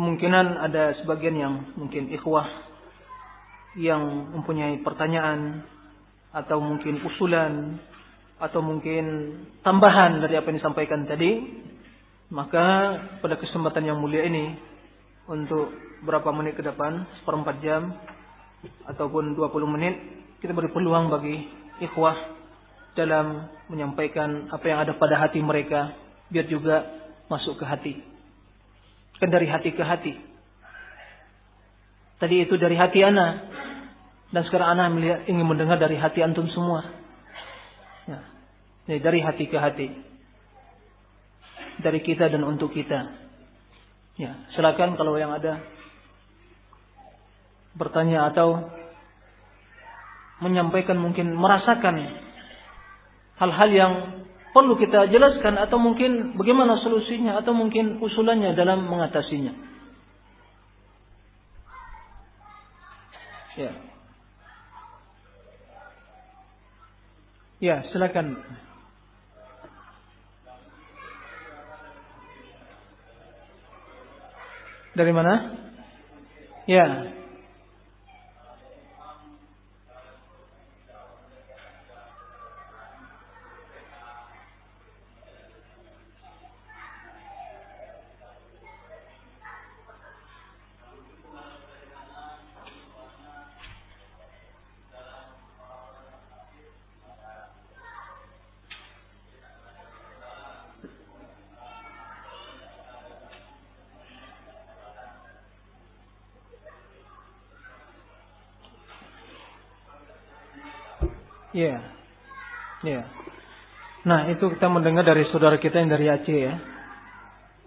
[0.00, 2.48] kemungkinan ada sebagian yang mungkin ikhwah
[3.76, 5.60] yang mempunyai pertanyaan
[6.32, 7.76] atau mungkin usulan
[8.40, 11.44] atau mungkin tambahan dari apa yang disampaikan tadi,
[12.32, 14.56] maka pada kesempatan yang mulia ini
[15.28, 15.68] untuk
[16.00, 17.92] berapa menit ke depan, seperempat jam
[18.88, 20.00] ataupun 20 menit,
[20.40, 21.44] kita beri peluang bagi
[21.84, 22.16] ikhwah
[22.96, 25.92] dalam menyampaikan apa yang ada pada hati mereka,
[26.32, 26.88] biar juga
[27.28, 28.09] masuk ke hati.
[29.20, 30.16] Kan dari hati ke hati.
[32.20, 33.52] Tadi itu dari hati ana.
[34.30, 36.88] Dan sekarang ana melihat, ingin mendengar dari hati antum semua.
[38.08, 38.20] Ya.
[38.88, 39.88] Jadi dari hati ke hati.
[41.80, 43.20] Dari kita dan untuk kita.
[44.20, 45.64] Ya, silakan kalau yang ada
[47.72, 48.68] bertanya atau
[50.44, 52.20] menyampaikan mungkin merasakan
[53.40, 53.92] hal-hal yang
[54.50, 59.54] perlu kita jelaskan atau mungkin bagaimana solusinya atau mungkin usulannya dalam mengatasinya.
[63.58, 63.72] Ya.
[67.60, 68.40] Ya, silakan.
[74.96, 75.34] Dari mana?
[76.64, 77.19] Ya.
[111.50, 111.76] Iya.
[112.86, 113.02] Iya.
[114.06, 116.54] Nah, itu kita mendengar dari saudara kita yang dari Aceh ya.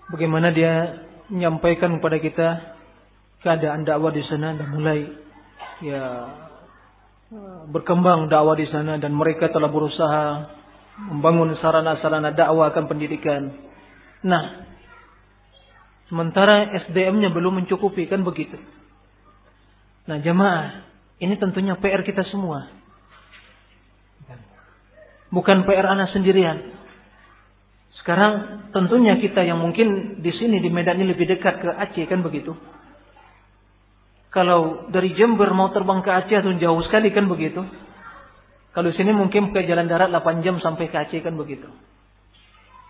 [0.10, 2.48] Bagaimana dia menyampaikan kepada kita
[3.44, 5.00] keadaan dakwah di sana dan mulai
[5.84, 6.04] ya
[7.70, 10.24] berkembang dakwah di sana dan mereka telah berusaha
[11.10, 13.54] membangun sarana-sarana dakwah akan pendidikan.
[14.24, 14.70] Nah,
[16.10, 18.58] sementara SDM-nya belum mencukupi kan begitu.
[20.06, 20.84] Nah, jemaah,
[21.24, 22.83] ini tentunya PR kita semua.
[25.34, 26.62] Bukan PR anak sendirian.
[27.98, 32.22] Sekarang tentunya kita yang mungkin di sini di Medan ini lebih dekat ke Aceh kan
[32.22, 32.54] begitu.
[34.30, 37.66] Kalau dari Jember mau terbang ke Aceh itu jauh sekali kan begitu.
[38.74, 41.70] Kalau di sini mungkin ke jalan darat 8 jam sampai ke Aceh kan begitu.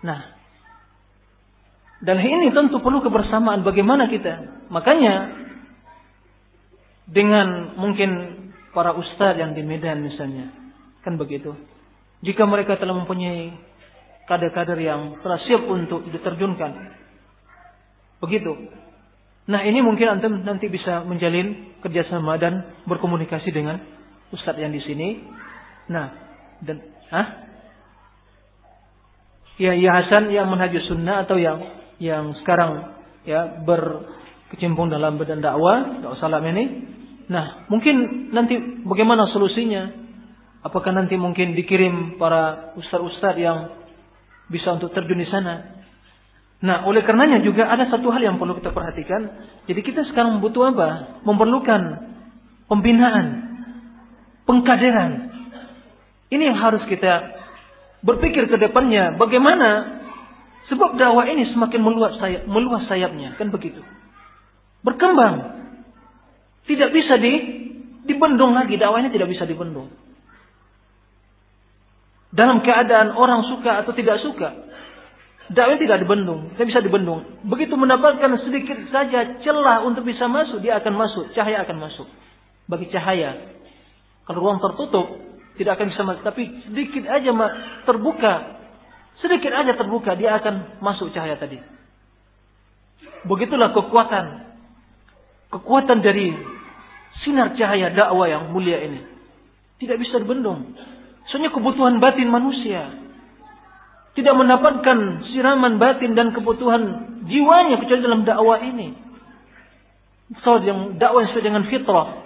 [0.04, 0.34] Nah,
[2.04, 4.66] dan ini tentu perlu kebersamaan bagaimana kita.
[4.68, 5.14] Makanya
[7.08, 8.10] dengan mungkin
[8.76, 10.52] para ustadz yang di Medan misalnya,
[11.00, 11.56] kan begitu.
[12.24, 13.52] Jika mereka telah mempunyai
[14.24, 16.72] kader-kader yang telah siap untuk diterjunkan.
[18.24, 18.52] Begitu.
[19.44, 23.76] Nah ini mungkin antum nanti bisa menjalin kerjasama dan berkomunikasi dengan
[24.32, 25.20] ustadz yang di sini.
[25.92, 26.08] Nah,
[26.64, 26.80] dan
[27.12, 27.28] ah,
[29.60, 31.60] ya ya Hasan yang menhajus sunnah atau yang
[32.00, 32.96] yang sekarang
[33.28, 36.64] ya berkecimpung dalam badan dakwah, dakwah salam ini.
[37.28, 38.56] Nah, mungkin nanti
[38.88, 40.03] bagaimana solusinya?
[40.64, 43.68] Apakah nanti mungkin dikirim para ustaz-ustaz yang
[44.48, 45.84] bisa untuk terjun di sana?
[46.64, 49.28] Nah, oleh karenanya juga ada satu hal yang perlu kita perhatikan.
[49.68, 51.20] Jadi kita sekarang butuh apa?
[51.28, 52.08] Memerlukan
[52.64, 53.26] pembinaan,
[54.48, 55.28] pengkaderan.
[56.32, 57.36] Ini yang harus kita
[58.00, 59.20] berpikir ke depannya.
[59.20, 60.00] Bagaimana?
[60.72, 63.36] Sebab dakwah ini semakin meluas, sayap, meluas sayapnya.
[63.36, 63.84] Kan begitu.
[64.80, 65.60] Berkembang.
[66.64, 67.32] Tidak bisa di,
[68.08, 68.80] dibendung lagi.
[68.80, 69.92] Dakwah ini tidak bisa dibendung.
[72.34, 74.66] Dalam keadaan orang suka atau tidak suka.
[75.44, 77.20] Dakwah tidak dibendung, tidak bisa dibendung.
[77.46, 82.08] Begitu mendapatkan sedikit saja celah untuk bisa masuk, dia akan masuk, cahaya akan masuk.
[82.64, 83.54] Bagi cahaya,
[84.24, 85.04] kalau ruang tertutup,
[85.60, 86.22] tidak akan bisa masuk.
[86.24, 87.30] Tapi sedikit aja
[87.84, 88.34] terbuka,
[89.20, 91.60] sedikit aja terbuka, dia akan masuk cahaya tadi.
[93.28, 94.24] Begitulah kekuatan,
[95.52, 96.32] kekuatan dari
[97.20, 99.00] sinar cahaya dakwah yang mulia ini.
[99.76, 100.72] Tidak bisa dibendung.
[101.34, 102.94] Soalnya kebutuhan batin manusia.
[104.14, 108.94] Tidak mendapatkan siraman batin dan kebutuhan jiwanya kecuali dalam dakwah ini.
[110.46, 112.22] So, yang dakwah sesuai dengan fitrah.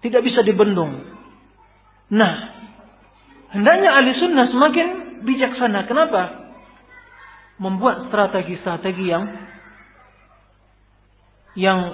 [0.00, 1.04] Tidak bisa dibendung.
[2.16, 2.32] Nah,
[3.52, 5.84] hendaknya ahli sunnah semakin bijaksana.
[5.84, 6.56] Kenapa?
[7.60, 9.28] Membuat strategi-strategi yang
[11.60, 11.92] yang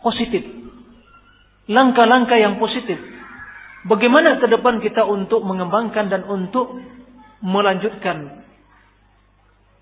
[0.00, 0.40] positif.
[1.68, 3.12] Langkah-langkah yang positif
[3.82, 6.78] Bagaimana ke depan kita untuk mengembangkan dan untuk
[7.42, 8.46] melanjutkan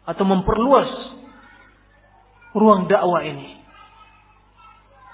[0.08, 0.88] atau memperluas
[2.56, 3.60] ruang dakwah ini.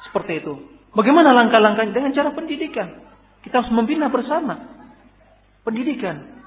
[0.09, 0.55] Seperti itu.
[0.95, 1.93] Bagaimana langkah-langkahnya?
[1.93, 2.89] Dengan cara pendidikan.
[3.45, 4.55] Kita harus membina bersama.
[5.67, 6.39] Pendidikan.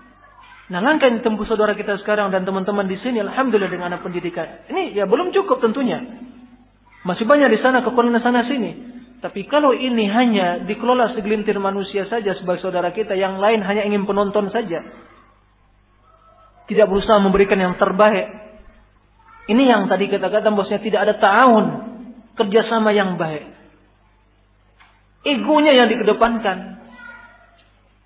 [0.69, 4.69] Nah langkah yang ditempuh saudara kita sekarang dan teman-teman di sini, alhamdulillah dengan pendidikan.
[4.69, 6.01] Ini ya belum cukup tentunya.
[7.03, 8.88] Masih banyak di sana kekurangan sana sini.
[9.19, 14.07] Tapi kalau ini hanya dikelola segelintir manusia saja sebagai saudara kita, yang lain hanya ingin
[14.07, 14.79] penonton saja.
[16.71, 18.31] Tidak berusaha memberikan yang terbaik.
[19.49, 21.65] Ini yang tadi kata-kata bosnya tidak ada ta'awun.
[22.39, 23.43] Kerjasama yang baik.
[25.27, 26.79] Egonya yang dikedepankan.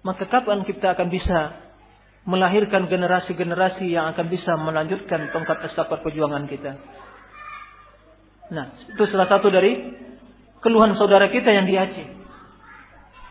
[0.01, 1.39] Maka kapan kita akan bisa
[2.23, 6.79] melahirkan generasi-generasi yang akan bisa melanjutkan tongkat estafet perjuangan kita.
[8.55, 8.65] Nah,
[8.95, 9.91] itu salah satu dari
[10.63, 12.07] keluhan saudara kita yang di Aceh.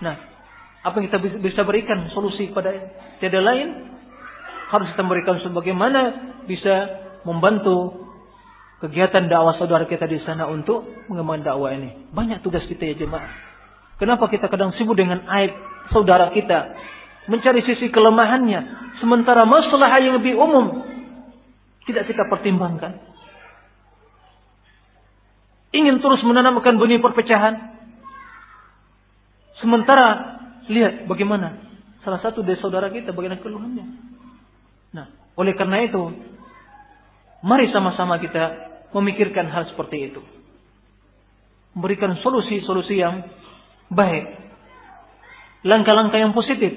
[0.04, 0.16] Nah,
[0.82, 2.70] apa yang kita bisa berikan solusi pada
[3.18, 3.92] tiada lain
[4.72, 6.00] harus kita berikan sebagaimana
[6.44, 6.74] bisa
[7.28, 8.08] membantu
[8.82, 12.10] kegiatan dakwah saudara kita di sana untuk mengembangkan dakwah ini.
[12.10, 13.30] Banyak tugas kita ya jemaah.
[14.00, 15.54] Kenapa kita kadang sibuk dengan aib
[15.94, 16.74] saudara kita,
[17.30, 18.60] mencari sisi kelemahannya,
[18.98, 20.82] sementara masalah yang lebih umum
[21.86, 23.11] tidak kita pertimbangkan.
[25.72, 27.72] Ingin terus menanamkan benih perpecahan.
[29.56, 30.36] Sementara
[30.68, 31.56] lihat bagaimana
[32.04, 33.86] salah satu dari saudara kita bagaimana keluhannya.
[34.92, 35.06] Nah,
[35.38, 36.12] oleh karena itu,
[37.40, 40.20] mari sama-sama kita memikirkan hal seperti itu.
[41.72, 43.24] Memberikan solusi-solusi yang
[43.88, 44.24] baik.
[45.64, 46.68] Langkah-langkah yang positif.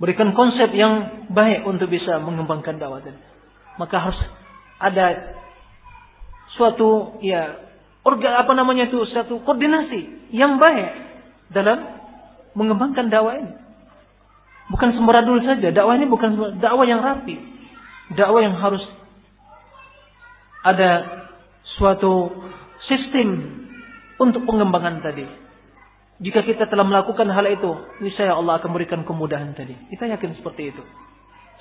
[0.00, 3.04] Berikan konsep yang baik untuk bisa mengembangkan dakwah.
[3.76, 4.20] Maka harus
[4.80, 5.36] ada
[6.56, 7.63] suatu ya
[8.04, 10.92] organ apa namanya itu suatu koordinasi yang baik
[11.50, 11.82] dalam
[12.54, 13.52] mengembangkan dakwah ini.
[14.70, 17.36] Bukan sembaradul saja, dakwah ini bukan dakwah yang rapi.
[18.16, 18.84] Dakwah yang harus
[20.64, 21.04] ada
[21.76, 22.32] suatu
[22.88, 23.60] sistem
[24.20, 25.26] untuk pengembangan tadi.
[26.22, 29.74] Jika kita telah melakukan hal itu, niscaya Allah akan memberikan kemudahan tadi.
[29.90, 30.82] Kita yakin seperti itu.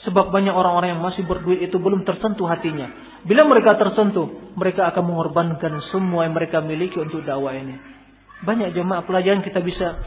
[0.04, 2.92] Sebab banyak orang-orang yang masih berduit itu belum tersentuh hatinya.
[3.24, 7.80] Bila mereka tersentuh, mereka akan mengorbankan semua yang mereka miliki untuk dakwah ini.
[8.44, 10.04] Banyak jemaah pelajaran kita bisa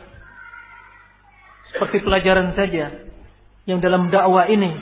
[1.73, 2.93] seperti pelajaran saja
[3.65, 4.73] yang dalam dakwah ini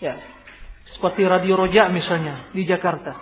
[0.00, 0.16] ya
[0.96, 3.16] seperti Radio Roja misalnya di Jakarta.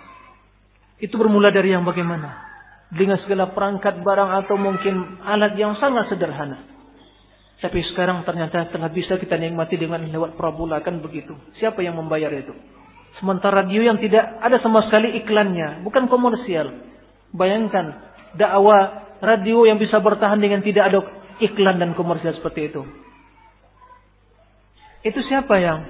[0.99, 2.43] Itu bermula dari yang bagaimana?
[2.91, 6.74] Dengan segala perangkat barang atau mungkin alat yang sangat sederhana.
[7.55, 11.31] Tapi sekarang ternyata telah bisa kita nikmati dengan lewat parabola kan begitu.
[11.55, 12.51] Siapa yang membayar itu?
[13.15, 16.67] Sementara radio yang tidak ada sama sekali iklannya, bukan komersial.
[17.31, 17.95] Bayangkan
[18.35, 20.99] dakwah radio yang bisa bertahan dengan tidak ada
[21.39, 22.83] iklan dan komersial seperti itu.
[25.07, 25.87] Itu siapa yang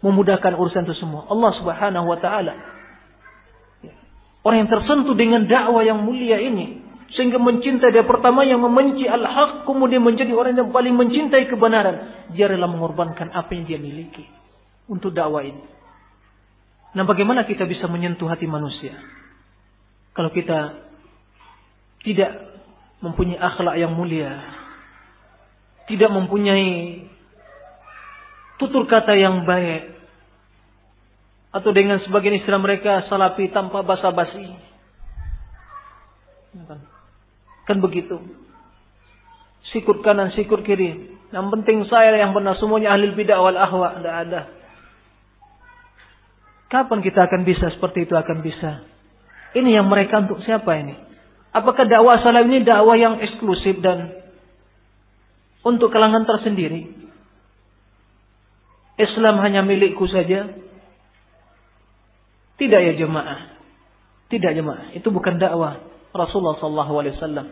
[0.00, 1.28] memudahkan urusan itu semua.
[1.28, 2.54] Allah Subhanahu wa taala.
[4.42, 6.82] Orang yang tersentuh dengan dakwah yang mulia ini
[7.12, 12.28] sehingga mencintai dia pertama yang membenci al-haq kemudian menjadi orang yang paling mencintai kebenaran.
[12.32, 14.24] Dia rela mengorbankan apa yang dia miliki
[14.88, 15.60] untuk dakwah ini.
[16.92, 18.96] Nah bagaimana kita bisa menyentuh hati manusia?
[20.12, 20.88] Kalau kita
[22.04, 22.32] tidak
[23.00, 24.60] mempunyai akhlak yang mulia
[25.90, 27.04] tidak mempunyai
[28.56, 29.92] tutur kata yang baik
[31.52, 34.56] atau dengan sebagian istilah mereka salafi tanpa basa-basi.
[37.66, 38.18] Kan begitu.
[39.70, 41.14] Sikut kanan, sikut kiri.
[41.32, 43.98] Yang penting saya yang benar semuanya ahli bidah wal ahwa.
[43.98, 44.40] Tidak ada.
[46.68, 48.84] Kapan kita akan bisa seperti itu akan bisa?
[49.52, 50.96] Ini yang mereka untuk siapa ini?
[51.52, 54.16] Apakah dakwah salam ini dakwah yang eksklusif dan
[55.60, 56.88] untuk kalangan tersendiri?
[58.96, 60.48] Islam hanya milikku saja?
[62.56, 63.52] Tidak ya jemaah.
[64.32, 64.96] Tidak jemaah.
[64.96, 67.46] Itu bukan dakwah Rasulullah sallallahu alaihi wasallam.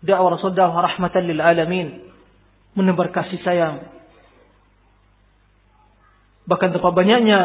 [0.00, 1.88] Dakwah Rasul dakwah rahmatan lil alamin.
[2.74, 3.86] Menebar kasih sayang.
[6.46, 7.40] Bahkan terlalu banyaknya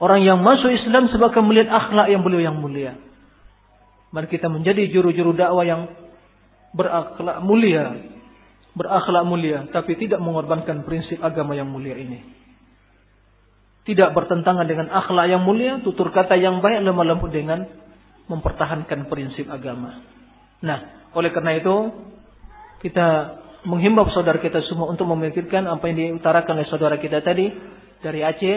[0.00, 2.98] orang yang masuk Islam sebabkan melihat akhlak yang beliau yang mulia.
[4.12, 5.88] Mari kita menjadi juru-juru dakwah yang
[6.76, 7.96] berakhlak mulia,
[8.76, 12.42] berakhlak mulia, tapi tidak mengorbankan prinsip agama yang mulia ini
[13.82, 17.66] tidak bertentangan dengan akhlak yang mulia, tutur kata yang baik lemah lembut dengan
[18.32, 20.00] mempertahankan prinsip agama.
[20.64, 21.76] Nah, oleh karena itu
[22.80, 27.52] kita menghimbau saudara kita semua untuk memikirkan apa yang diutarakan oleh saudara kita tadi
[28.00, 28.56] dari Aceh,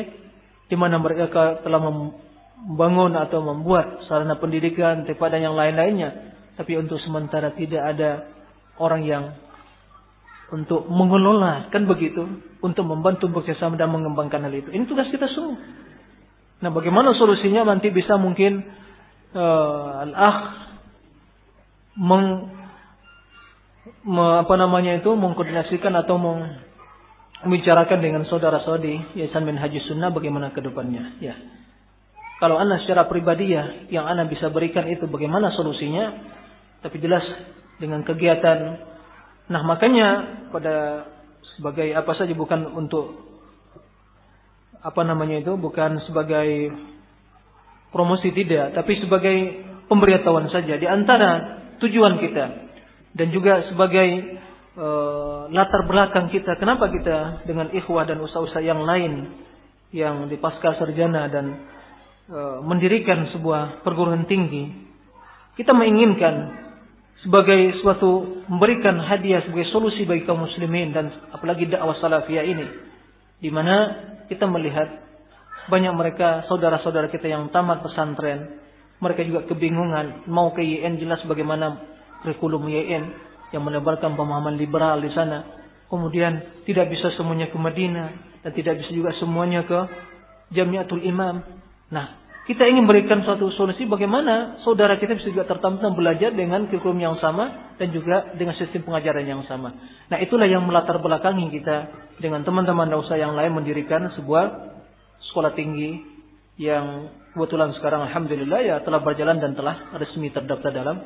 [0.71, 6.33] di mana mereka telah membangun atau membuat sarana pendidikan, tempat dan yang lain-lainnya.
[6.55, 8.31] Tapi untuk sementara tidak ada
[8.79, 9.23] orang yang
[10.53, 12.21] untuk mengelola kan begitu
[12.61, 15.57] untuk membantu bekerjasama dan mengembangkan hal itu ini tugas kita semua
[16.61, 18.61] nah bagaimana solusinya nanti bisa mungkin
[19.35, 20.39] uh, al-akh
[21.95, 22.49] meng
[24.07, 31.19] me, apa namanya itu mengkoordinasikan atau membicarakan dengan saudara-saudari Yayasan Haji Sunnah bagaimana ke depannya
[31.21, 31.35] ya.
[32.35, 36.35] Kalau anda secara pribadi ya yang anda bisa berikan itu bagaimana solusinya?
[36.83, 37.23] Tapi jelas
[37.79, 38.75] dengan kegiatan.
[39.47, 40.07] Nah makanya
[40.51, 41.07] pada
[41.55, 43.23] sebagai apa saja bukan untuk
[44.83, 46.69] apa namanya itu bukan sebagai
[47.95, 52.45] promosi tidak tapi sebagai pemberitahuan saja di antara tujuan kita.
[53.15, 54.35] Dan juga sebagai
[54.75, 59.31] uh, latar belakang kita kenapa kita dengan ikhwah dan usaha-usaha yang lain
[59.95, 61.45] yang di pasca sarjana dan
[62.27, 64.67] uh, mendirikan sebuah perguruan tinggi
[65.55, 66.67] kita menginginkan
[67.23, 72.67] sebagai suatu memberikan hadiah sebagai solusi bagi kaum muslimin dan apalagi dakwah salafiyah ini
[73.39, 73.75] di mana
[74.27, 74.99] kita melihat
[75.65, 78.61] banyak mereka saudara-saudara kita yang tamat pesantren.
[79.01, 81.81] Mereka juga kebingungan mau ke YN jelas bagaimana
[82.23, 83.03] kurikulum YN
[83.51, 85.43] yang menebarkan pemahaman liberal di sana.
[85.85, 89.79] Kemudian tidak bisa semuanya ke Madinah dan tidak bisa juga semuanya ke
[90.53, 91.41] Jamiatul Imam.
[91.93, 97.01] Nah kita ingin berikan suatu solusi bagaimana saudara kita bisa juga tertampung belajar dengan kurikulum
[97.01, 99.73] yang sama dan juga dengan sistem pengajaran yang sama.
[100.09, 101.77] Nah itulah yang melatar belakangi kita
[102.21, 104.74] dengan teman-teman dausa yang lain mendirikan sebuah
[105.35, 105.99] sekolah tinggi
[106.55, 111.03] yang kebetulan sekarang alhamdulillah ya telah berjalan dan telah resmi terdaftar dalam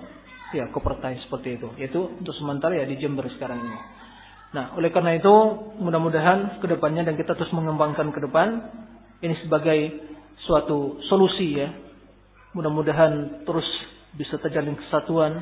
[0.53, 1.74] ya kopertai seperti itu.
[1.81, 3.79] Yaitu untuk sementara ya di Jember sekarang ini.
[4.53, 5.33] Nah, oleh karena itu
[5.81, 8.69] mudah-mudahan ke depannya dan kita terus mengembangkan ke depan
[9.25, 9.79] ini sebagai
[10.45, 11.74] suatu solusi ya.
[12.53, 13.65] Mudah-mudahan terus
[14.13, 15.41] bisa terjalin kesatuan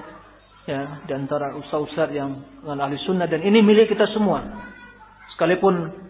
[0.67, 4.44] ya di antara ustaz-ustaz yang dengan ahli sunnah dan ini milik kita semua.
[5.36, 6.08] Sekalipun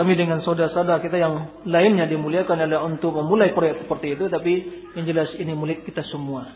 [0.00, 4.52] kami dengan saudara-saudara kita yang lainnya dimuliakan adalah untuk memulai proyek seperti itu tapi
[4.96, 6.48] yang jelas ini milik kita semua.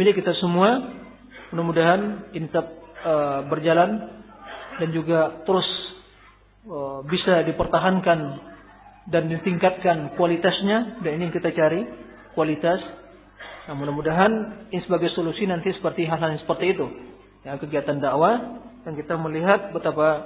[0.00, 0.96] Milik kita semua.
[1.52, 2.64] Mudah-mudahan tetap
[3.04, 4.08] uh, berjalan
[4.80, 5.68] dan juga terus
[6.64, 8.18] uh, bisa dipertahankan
[9.12, 11.84] dan ditingkatkan kualitasnya dan ini yang kita cari
[12.32, 12.80] kualitas
[13.68, 16.86] nah mudah-mudahan ini sebagai solusi nanti seperti hal-hal seperti itu
[17.44, 20.24] ya kegiatan dakwah dan kita melihat betapa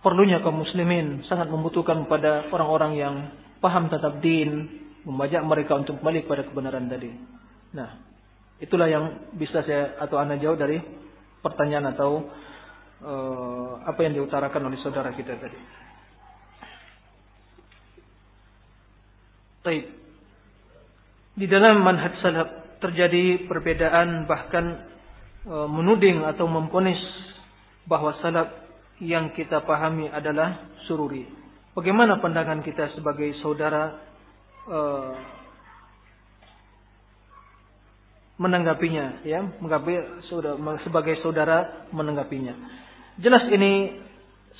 [0.00, 3.14] perlunya kaum muslimin sangat membutuhkan pada orang-orang yang
[3.60, 4.68] paham tetap din
[5.04, 7.10] memajak mereka untuk kembali kepada kebenaran tadi
[7.76, 8.00] nah
[8.60, 10.76] itulah yang bisa saya atau anda jauh dari
[11.40, 12.28] pertanyaan atau
[13.00, 15.80] uh, apa yang diutarakan oleh saudara kita tadi
[19.60, 19.84] Taib.
[21.36, 24.88] Di dalam manhaj salaf terjadi perbedaan bahkan
[25.44, 26.96] e, menuding atau memponis
[27.84, 28.48] bahwa salaf
[29.00, 31.24] yang kita pahami adalah sururi.
[31.72, 33.96] Bagaimana pandangan kita sebagai saudara
[34.68, 34.80] e,
[38.40, 40.24] menanggapinya ya, menggapi
[40.84, 42.54] sebagai saudara menanggapinya.
[43.20, 44.00] Jelas ini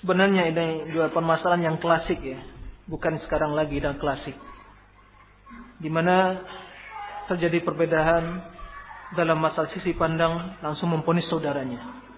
[0.01, 2.41] sebenarnya ini dua permasalahan yang klasik ya,
[2.89, 4.37] bukan sekarang lagi dan klasik
[5.81, 6.45] di mana
[7.27, 8.45] terjadi perbedaan
[9.17, 12.10] dalam masalah sisi pandang langsung memponis saudaranya.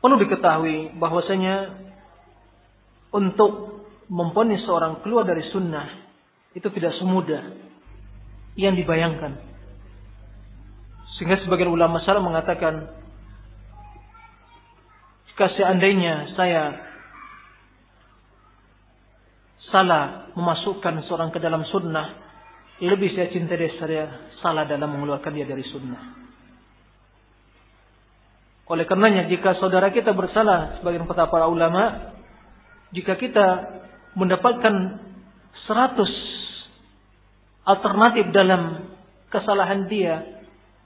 [0.00, 1.76] Perlu diketahui bahwasanya
[3.12, 5.86] untuk memponis seorang keluar dari sunnah
[6.56, 7.52] itu tidak semudah
[8.56, 9.38] yang dibayangkan.
[11.14, 12.88] Sehingga sebagian ulama salah mengatakan
[15.30, 16.62] jika seandainya saya
[19.68, 22.16] salah memasukkan seorang ke dalam sunnah,
[22.80, 24.04] lebih saya cinta dia saya
[24.40, 26.29] salah dalam mengeluarkan dia dari sunnah.
[28.70, 32.14] Oleh karenanya jika saudara kita bersalah sebagian kata para ulama,
[32.94, 33.66] jika kita
[34.14, 35.02] mendapatkan
[35.66, 36.10] seratus
[37.66, 38.94] alternatif dalam
[39.26, 40.22] kesalahan dia,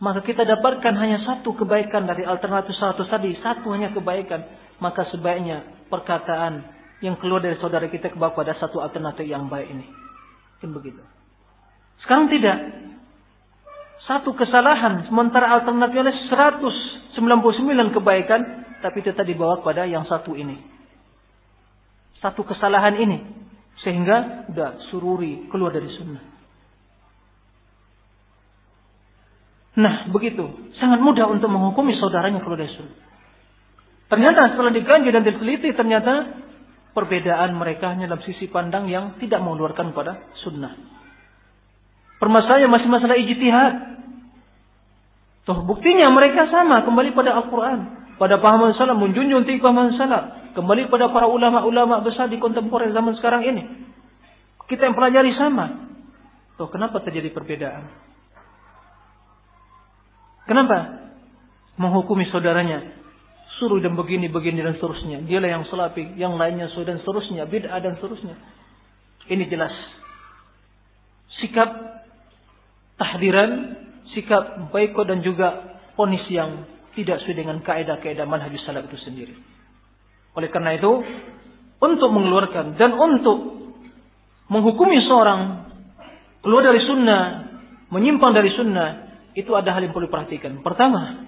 [0.01, 4.41] maka kita dapatkan hanya satu kebaikan dari alternatif seratus tadi, satu hanya kebaikan,
[4.81, 6.65] maka sebaiknya perkataan
[7.05, 9.85] yang keluar dari saudara kita kepada satu alternatif yang baik ini.
[10.65, 11.05] Kan begitu.
[12.01, 12.81] Sekarang tidak.
[14.09, 16.13] Satu kesalahan, sementara alternatifnya
[17.17, 18.41] 199 kebaikan,
[18.83, 20.59] tapi tetap dibawa kepada yang satu ini.
[22.21, 23.19] Satu kesalahan ini.
[23.83, 26.25] Sehingga udah sururi keluar dari sunnah.
[29.75, 30.47] Nah, begitu.
[30.79, 32.97] Sangat mudah untuk menghukumi saudaranya keluar dari sunnah.
[34.11, 36.45] Ternyata setelah dikaji dan diteliti, ternyata
[36.95, 40.79] Perbedaan mereka hanya dalam sisi pandang yang tidak mengeluarkan pada sunnah.
[42.23, 43.75] Permasalahannya masih masalah ijtihad.
[45.45, 47.79] Toh buktinya mereka sama kembali pada Al-Quran.
[48.17, 50.55] Pada pahaman salam menjunjung tinggi pahaman salam.
[50.57, 53.63] Kembali pada para ulama-ulama besar di kontemporer zaman sekarang ini.
[54.65, 55.93] Kita yang pelajari sama.
[56.57, 57.91] Toh kenapa terjadi perbedaan?
[60.49, 61.11] Kenapa?
[61.77, 63.03] Menghukumi saudaranya.
[63.59, 65.27] Suruh dan begini, begini dan seterusnya.
[65.27, 67.45] Dialah yang selapi, yang lainnya sudah dan seterusnya.
[67.51, 68.35] Bid'ah dan seterusnya.
[69.31, 69.73] Ini jelas.
[71.43, 71.71] Sikap
[72.99, 79.35] tahdiran, sikap baiko dan juga ponis yang tidak sesuai dengan kaidah-kaidah manhajus salaf itu sendiri.
[80.35, 80.91] Oleh karena itu,
[81.79, 83.71] untuk mengeluarkan dan untuk
[84.51, 85.71] menghukumi seorang
[86.45, 87.23] keluar dari sunnah,
[87.89, 88.89] menyimpang dari sunnah,
[89.35, 90.63] itu ada hal yang perlu diperhatikan.
[90.63, 91.27] Pertama,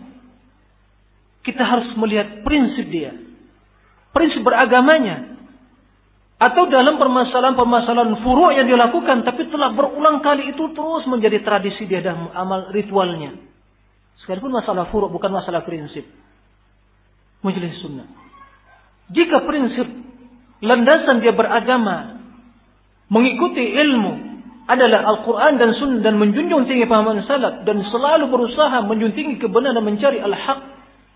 [1.42, 3.14] kita harus melihat prinsip dia.
[4.10, 5.35] Prinsip beragamanya.
[6.36, 11.88] Atau dalam permasalahan-permasalahan furu' yang dia lakukan, tapi telah berulang kali itu terus menjadi tradisi
[11.88, 13.40] dia dalam amal ritualnya.
[14.20, 16.04] Sekalipun masalah furu' bukan masalah prinsip.
[17.40, 18.04] Majelis sunnah.
[19.16, 19.88] Jika prinsip
[20.60, 22.20] landasan dia beragama,
[23.08, 24.26] mengikuti ilmu,
[24.66, 29.78] adalah Al-Quran dan Sunnah dan menjunjung tinggi pahaman salaf dan selalu berusaha menjunjung tinggi kebenaran
[29.78, 30.60] dan mencari al-haq,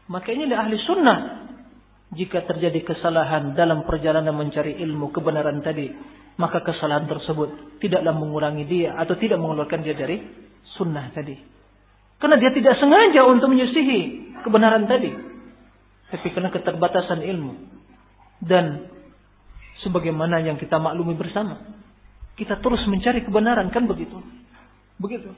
[0.07, 1.19] maka adalah ahli sunnah.
[2.11, 5.95] Jika terjadi kesalahan dalam perjalanan mencari ilmu kebenaran tadi,
[6.35, 10.19] maka kesalahan tersebut tidaklah mengurangi dia atau tidak mengeluarkan dia dari
[10.75, 11.39] sunnah tadi.
[12.19, 14.01] Karena dia tidak sengaja untuk menyisihi
[14.43, 15.15] kebenaran tadi.
[16.11, 17.55] Tapi karena keterbatasan ilmu.
[18.43, 18.91] Dan
[19.87, 21.81] sebagaimana yang kita maklumi bersama
[22.41, 24.17] kita terus mencari kebenaran kan begitu.
[24.97, 25.29] Begitu.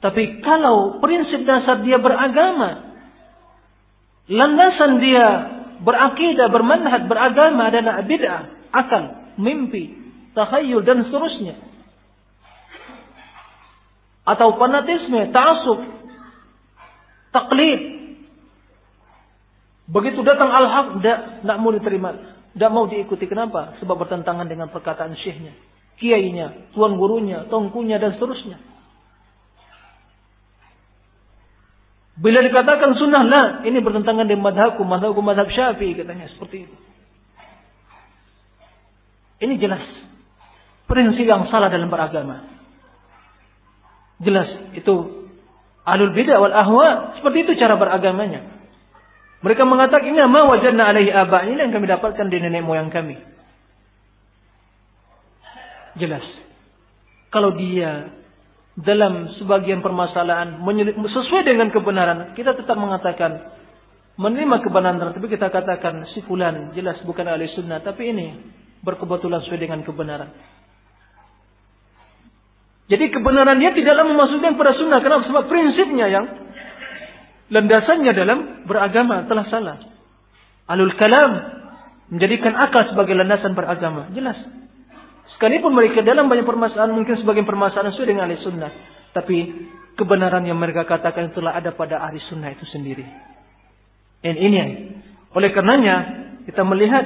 [0.00, 2.95] Tapi kalau prinsip dasar dia beragama,
[4.26, 5.26] landasan dia
[5.82, 9.92] berakidah, bermanhaj, beragama adalah bid'ah, akal, mimpi,
[10.32, 11.56] takhayul dan seterusnya.
[14.26, 15.80] Atau fanatisme, ta'asub,
[17.30, 17.80] taklid.
[19.86, 22.10] Begitu datang al-haq, tidak mau diterima.
[22.56, 23.28] Tidak mau diikuti.
[23.30, 23.78] Kenapa?
[23.78, 25.54] Sebab bertentangan dengan perkataan syekhnya.
[26.00, 28.58] Kiainya, tuan gurunya, tongkunya, dan seterusnya.
[32.16, 36.76] Bila dikatakan sunnah lah, ini bertentangan dengan madhabku, madhabku madhab syafi'i katanya seperti itu.
[39.44, 39.84] Ini jelas.
[40.88, 42.46] Prinsip yang salah dalam beragama.
[44.16, 45.28] Jelas itu
[45.84, 46.88] alul bidah wal ahwa
[47.20, 48.48] seperti itu cara beragamanya.
[49.44, 51.44] Mereka mengatakan ini ma wajadna alaihi aba.
[51.44, 53.20] Ini yang kami dapatkan di nenek moyang kami.
[56.00, 56.24] Jelas.
[57.28, 58.08] Kalau dia
[58.76, 60.60] dalam sebagian permasalahan
[61.08, 63.56] sesuai dengan kebenaran, kita tetap mengatakan
[64.20, 68.26] menerima kebenaran tapi kita katakan si fulan jelas bukan ahli sunnah tapi ini
[68.84, 70.28] berkebetulan sesuai dengan kebenaran.
[72.86, 76.26] Jadi kebenaran dia tidaklah memasukkan pada sunnah karena sebab prinsipnya yang
[77.50, 79.76] landasannya dalam beragama telah salah.
[80.70, 81.32] Alul kalam
[82.14, 84.10] menjadikan akal sebagai landasan beragama.
[84.14, 84.38] Jelas.
[85.36, 88.72] Sekalipun mereka dalam banyak permasalahan mungkin sebagian permasalahan sesuai dengan ahli sunnah.
[89.12, 89.36] Tapi
[90.00, 93.04] kebenaran yang mereka katakan telah ada pada ahli sunnah itu sendiri.
[94.24, 94.60] Dan ini
[95.36, 95.96] oleh karenanya
[96.48, 97.04] kita melihat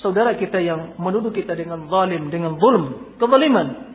[0.00, 3.92] saudara kita yang menuduh kita dengan zalim, dengan zulm, kezaliman.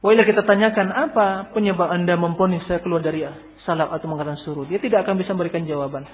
[0.00, 3.22] Wailah kita tanyakan apa penyebab anda memponis saya keluar dari
[3.68, 4.64] salaf atau mengatakan suruh.
[4.66, 6.08] Dia tidak akan bisa memberikan jawaban.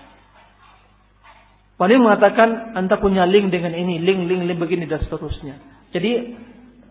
[1.78, 5.62] Paling mengatakan anda punya link dengan ini, link, link, link begini dan seterusnya.
[5.94, 6.34] Jadi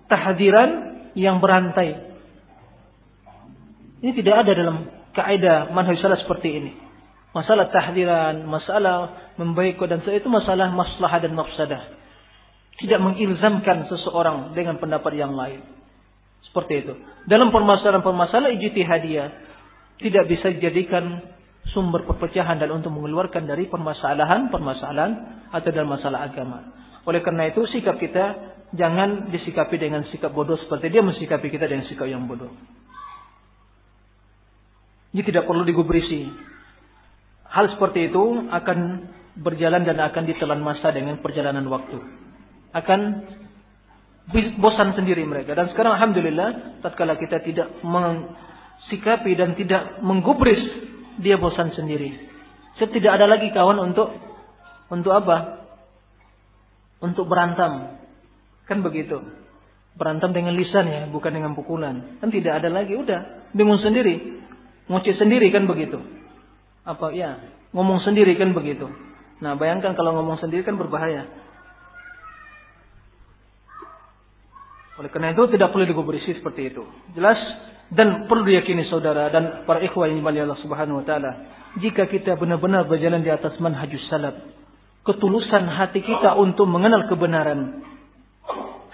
[0.08, 0.70] tahdiran
[1.12, 2.08] yang berantai.
[4.00, 6.72] Ini tidak ada dalam kaidah manhaj salaf seperti ini.
[7.36, 8.96] Masalah tahdiran, masalah
[9.36, 11.84] membaik dan itu masalah maslahah dan mafsadah.
[12.80, 15.68] Tidak mengilzamkan seseorang dengan pendapat yang lain.
[16.48, 16.94] Seperti itu.
[17.28, 19.28] Dalam permasalahan-permasalahan ijtihadiyah
[20.00, 21.36] tidak bisa dijadikan
[21.72, 25.12] sumber perpecahan dan untuk mengeluarkan dari permasalahan-permasalahan
[25.52, 26.60] atau dalam masalah agama.
[27.08, 28.36] Oleh karena itu sikap kita
[28.76, 32.52] jangan disikapi dengan sikap bodoh seperti dia mensikapi kita dengan sikap yang bodoh.
[35.16, 36.28] Ini tidak perlu digubrisi.
[37.48, 38.80] Hal seperti itu akan
[39.40, 41.96] berjalan dan akan ditelan masa dengan perjalanan waktu.
[42.76, 43.24] Akan
[44.60, 45.56] bosan sendiri mereka.
[45.56, 50.60] Dan sekarang alhamdulillah tatkala kita tidak mensikapi dan tidak menggubris
[51.18, 52.14] dia bosan sendiri.
[52.78, 54.14] Sebab tidak ada lagi kawan untuk
[54.88, 55.66] untuk apa?
[57.02, 58.00] Untuk berantem.
[58.70, 59.22] Kan begitu.
[59.98, 62.22] Berantem dengan lisan ya, bukan dengan pukulan.
[62.22, 64.46] Kan tidak ada lagi, udah bingung sendiri.
[64.88, 65.98] Ngoceh sendiri kan begitu.
[66.86, 67.42] Apa ya?
[67.74, 68.88] Ngomong sendiri kan begitu.
[69.42, 71.26] Nah, bayangkan kalau ngomong sendiri kan berbahaya.
[74.98, 76.82] Oleh karena itu tidak perlu dikuburisi seperti itu.
[77.14, 77.38] Jelas
[77.88, 81.32] dan perlu diyakini saudara dan para ikhwah yang dimuliakan Allah Subhanahu wa taala,
[81.80, 84.36] jika kita benar-benar berjalan di atas manhajus salaf,
[85.08, 87.86] ketulusan hati kita untuk mengenal kebenaran,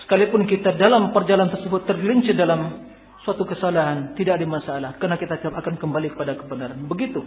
[0.06, 2.86] sekalipun kita dalam perjalanan tersebut tergelincir dalam
[3.26, 6.78] suatu kesalahan, tidak ada masalah karena kita akan kembali kepada kebenaran.
[6.86, 7.24] Begitu.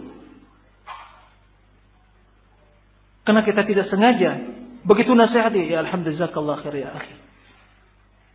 [3.27, 4.39] Karena kita tidak sengaja.
[4.87, 7.15] Begitu nasihati, ya alhamdulillah khair ya akhi.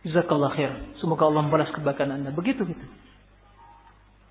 [0.05, 0.69] Jazakallah khair.
[1.01, 2.29] Semoga Allah membalas kebaikan Anda.
[2.29, 2.85] Begitu gitu.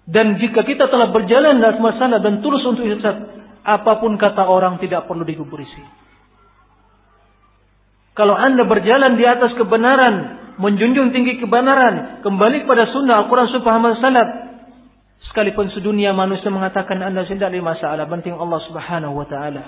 [0.03, 3.23] Dan jika kita telah berjalan dalam masalah dan tulus untuk ihsan,
[3.63, 5.71] apa pun kata orang tidak perlu digubris.
[8.13, 14.29] Kalau Anda berjalan di atas kebenaran, menjunjung tinggi kebenaran, kembali kepada sunnah Al-Quran Subhanahu Salaf,
[15.31, 19.65] sekalipun sedunia manusia mengatakan Anda tidak ada masalah, penting Allah Subhanahu Wa Taala.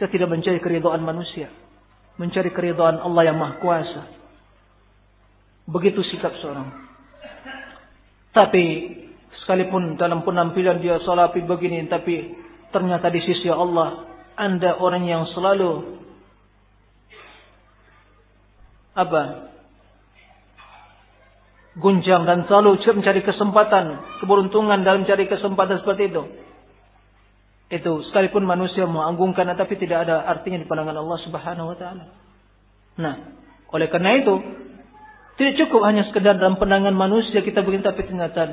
[0.00, 1.52] Saya tidak mencari keridhaan manusia.
[2.16, 4.02] Mencari keridhaan Allah yang maha kuasa.
[5.68, 6.74] Begitu sikap seorang.
[8.34, 8.64] Tapi
[9.44, 11.86] sekalipun dalam penampilan dia salafi begini.
[11.90, 12.34] Tapi
[12.70, 14.08] ternyata di sisi Allah.
[14.32, 16.00] Anda orang yang selalu.
[18.96, 19.52] Apa?
[21.76, 24.18] Gunjang dan selalu mencari kesempatan.
[24.24, 26.24] Keberuntungan dalam mencari kesempatan seperti itu
[27.72, 32.04] itu sekalipun manusia menganggungkan tapi tidak ada artinya di pandangan Allah Subhanahu wa taala.
[33.00, 33.14] Nah,
[33.72, 34.34] oleh karena itu
[35.40, 38.52] tidak cukup hanya sekedar dalam pandangan manusia kita begini tapi ternyata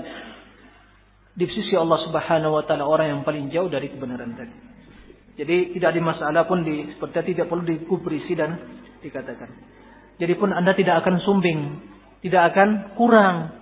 [1.40, 4.52] di sisi Allah Subhanahu wa taala orang yang paling jauh dari kebenaran tadi.
[5.40, 8.60] Jadi tidak ada masalah pun di seperti tidak perlu dikubrisi dan
[9.00, 9.48] dikatakan.
[10.20, 11.60] Jadi pun Anda tidak akan sumbing,
[12.20, 13.56] tidak akan kurang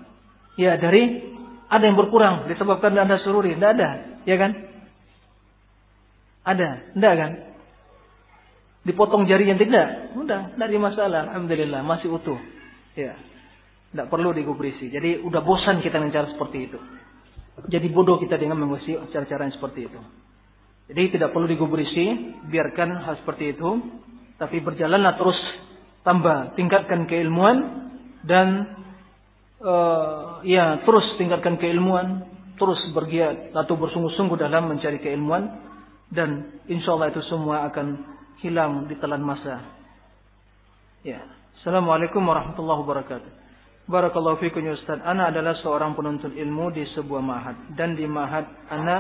[0.58, 1.22] ya dari
[1.70, 3.90] ada yang berkurang disebabkan Anda sururi, tidak ada,
[4.26, 4.52] ya kan?
[6.48, 7.32] Ada, enggak kan?
[8.88, 10.16] Dipotong jarinya tidak?
[10.16, 11.20] Udah, tidak ada masalah.
[11.28, 12.40] Alhamdulillah, masih utuh.
[12.96, 13.20] Ya.
[13.92, 14.88] Tidak perlu digubrisi.
[14.88, 16.80] Jadi udah bosan kita dengan cara seperti itu.
[17.66, 20.00] Jadi bodoh kita dengan mengusi cara-cara yang seperti itu.
[20.88, 23.70] Jadi tidak perlu digubrisi, biarkan hal seperti itu.
[24.38, 25.40] Tapi berjalanlah terus
[26.06, 27.90] tambah, tingkatkan keilmuan
[28.22, 28.78] dan
[29.60, 32.30] uh, ya terus tingkatkan keilmuan,
[32.62, 35.58] terus bergiat atau bersungguh-sungguh dalam mencari keilmuan
[36.14, 37.88] dan insya Allah itu semua akan
[38.40, 39.66] hilang di telan masa.
[41.02, 41.26] Ya.
[41.58, 43.37] Assalamualaikum warahmatullahi wabarakatuh.
[43.88, 45.00] Barakallahu fikum ya Ustaz.
[45.00, 48.98] Ana adalah seorang penuntut ilmu di sebuah mahad dan di mahad ana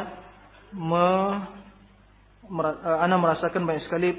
[0.72, 1.08] me,
[2.64, 4.10] eh, ana merasakan banyak sekali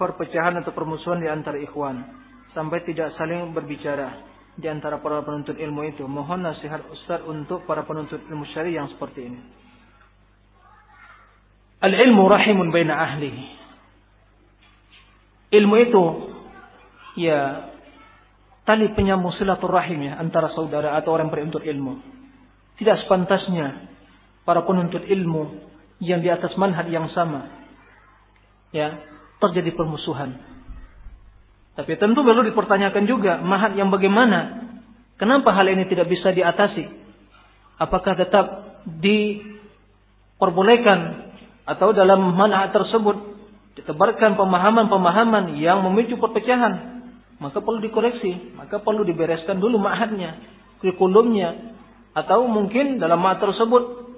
[0.00, 2.00] perpecahan atau permusuhan di antara ikhwan
[2.56, 4.24] sampai tidak saling berbicara
[4.56, 6.08] di antara para penuntut ilmu itu.
[6.08, 9.40] Mohon nasihat Ustaz untuk para penuntut ilmu syari yang seperti ini.
[11.80, 13.32] Al-ilmu rahimun baina ahli.
[15.52, 16.04] Ilmu itu
[17.20, 17.69] ya
[18.70, 21.98] tali penyambung silaturahim ya antara saudara atau orang penuntut ilmu.
[22.78, 23.90] Tidak sepantasnya
[24.46, 25.58] para penuntut ilmu
[25.98, 27.50] yang di atas manhaj yang sama
[28.70, 28.94] ya
[29.42, 30.38] terjadi permusuhan.
[31.74, 34.70] Tapi tentu perlu dipertanyakan juga manhaj yang bagaimana?
[35.18, 36.86] Kenapa hal ini tidak bisa diatasi?
[37.74, 41.26] Apakah tetap diperbolehkan
[41.66, 43.18] atau dalam manhaj tersebut
[43.82, 46.99] ditebarkan pemahaman-pemahaman yang memicu perpecahan,
[47.40, 50.36] maka perlu dikoreksi, maka perlu dibereskan dulu manhajnya,
[50.84, 51.72] kurikulumnya,
[52.12, 54.12] atau mungkin dalam manhaj tersebut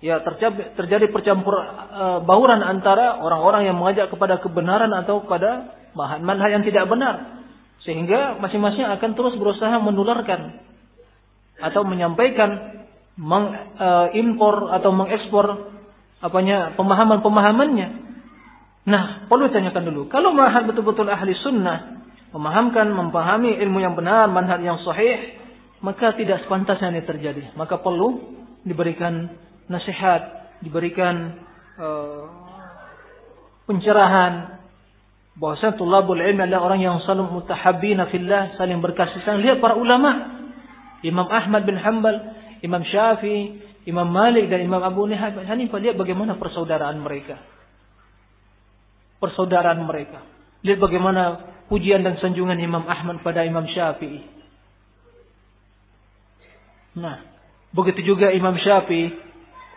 [0.00, 6.48] ya terjadi, terjadi percampur uh, bauran antara orang-orang yang mengajak kepada kebenaran atau kepada manhaj
[6.48, 7.44] yang tidak benar,
[7.84, 10.64] sehingga masing-masing akan terus berusaha menularkan
[11.60, 12.80] atau menyampaikan
[13.20, 15.76] mengimpor uh, atau mengekspor
[16.24, 17.88] apanya pemahaman-pemahamannya.
[18.82, 20.02] Nah, perlu ditanyakan dulu.
[20.10, 22.01] Kalau mahal betul-betul ahli sunnah,
[22.32, 25.36] memahamkan, memahami ilmu yang benar, manhaj yang sahih,
[25.84, 27.42] maka tidak sepantasnya ini terjadi.
[27.54, 28.18] Maka perlu
[28.64, 29.28] diberikan
[29.68, 31.44] nasihat, diberikan
[31.76, 32.24] uh,
[33.68, 34.62] pencerahan
[35.36, 39.44] bahwasanya tulabul ilmi adalah orang yang saling mutahabbina fillah, saling berkasih sayang.
[39.44, 40.40] Lihat para ulama.
[41.02, 42.14] Imam Ahmad bin Hanbal,
[42.62, 43.58] Imam Syafi'i,
[43.90, 47.42] Imam Malik dan Imam Abu Hanifah lihat bagaimana persaudaraan mereka.
[49.18, 50.22] Persaudaraan mereka.
[50.62, 51.22] Lihat bagaimana
[51.66, 54.22] pujian dan sanjungan Imam Ahmad pada Imam Syafi'i.
[56.98, 57.24] Nah,
[57.72, 59.10] begitu juga Imam Syafi'i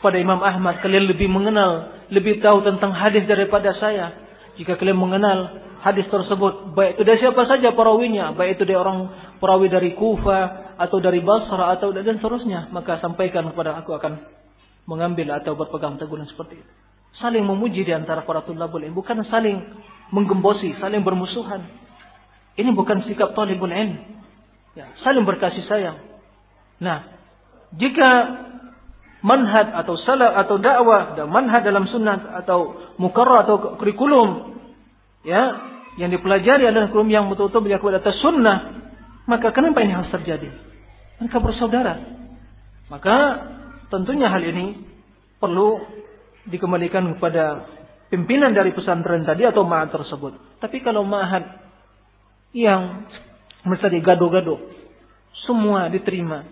[0.03, 0.83] pada Imam Ahmad.
[0.83, 4.13] Kalian lebih mengenal, lebih tahu tentang hadis daripada saya.
[4.55, 5.39] Jika kalian mengenal
[5.83, 10.65] hadis tersebut, baik itu dari siapa saja perawinya, baik itu dari orang perawi dari Kufa,
[10.75, 14.19] atau dari Basra atau dan seterusnya, maka sampaikan kepada aku akan
[14.85, 16.71] mengambil atau berpegang teguh seperti itu.
[17.15, 19.55] Saling memuji di antara para tulabul ilm, bukan saling
[20.13, 21.65] menggembosi, saling bermusuhan.
[22.55, 23.99] Ini bukan sikap talibul ilm.
[24.75, 25.97] Ya, saling berkasih sayang.
[26.83, 27.07] Nah,
[27.79, 28.09] jika
[29.23, 34.53] manhaj atau salah atau dakwah dan manhaj dalam sunnah atau mukarrar atau kurikulum
[35.25, 38.57] ya yang dipelajari adalah kurikulum yang betul-betul berjalan atas sunnah
[39.25, 40.49] Maka kenapa ini harus terjadi?
[41.17, 41.97] Mereka bersaudara.
[42.93, 43.17] Maka
[43.89, 44.77] tentunya hal ini
[45.41, 45.81] perlu
[46.45, 47.65] dikembalikan kepada
[48.09, 50.61] pimpinan dari pesantren tadi atau ma'had tersebut.
[50.61, 51.43] Tapi kalau ma'had
[52.55, 53.09] yang
[53.67, 54.61] misalnya gado-gado,
[55.45, 56.47] semua diterima.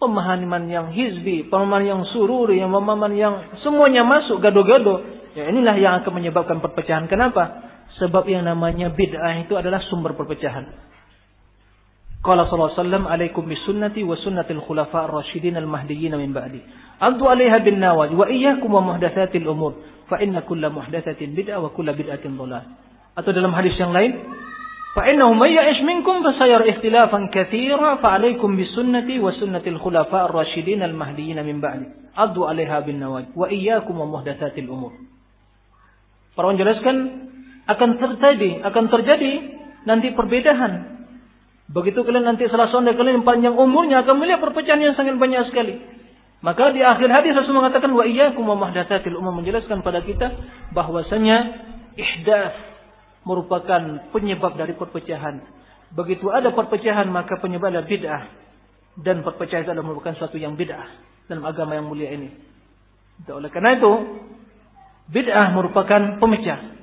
[0.00, 5.04] Pemahaman yang hizbi, pemahaman yang sururi, yang pemahaman yang semuanya masuk gado-gado.
[5.36, 7.04] Ya inilah yang akan menyebabkan perpecahan.
[7.04, 7.68] Kenapa?
[8.00, 10.72] Sebab yang namanya bid'ah itu adalah sumber perpecahan.
[12.20, 13.44] Qala sallallahu alaihi wasallam alaikum
[14.08, 16.60] wa sunnatil khulafa ar-rasyidin al-mahdiyyin min ba'di.
[17.00, 19.76] Addu 'alaiha bin nawaj wa iyyakum wa muhdatsatil umur
[20.10, 22.66] fa inna kulla muhdatsatin bid'ah wa kulla bid'atin dhalal.
[23.14, 24.18] Atau dalam hadis yang lain,
[24.98, 30.26] fa innahu may ya'ish minkum fa sayara ikhtilafan katsira fa 'alaikum bisunnati wa sunnatil khulafa
[30.26, 31.86] ar-rasyidin al-mahdiyyin min ba'di.
[32.18, 34.98] Addu 'alaiha bin nawaj wa iyyakum wa muhdatsatil umur.
[36.34, 36.96] Para menjelaskan
[37.70, 39.32] akan terjadi akan terjadi
[39.86, 41.00] nanti perbedaan
[41.70, 45.46] Begitu kalian nanti salah seorang kalian yang panjang umurnya akan melihat perpecahan yang sangat banyak
[45.54, 45.78] sekali.
[46.40, 50.32] Maka di akhir hadis Rasul mengatakan wa iyyakum wa muhdatsatil umum menjelaskan pada kita
[50.72, 51.68] bahwasanya
[52.00, 52.56] ihdas
[53.28, 55.44] merupakan penyebab dari perpecahan.
[55.92, 58.22] Begitu ada perpecahan maka penyebab adalah bid'ah
[59.04, 60.88] dan perpecahan itu adalah merupakan suatu yang bid'ah
[61.28, 62.32] dalam agama yang mulia ini.
[63.28, 63.92] Oleh karena itu
[65.12, 66.80] bid'ah merupakan pemecah.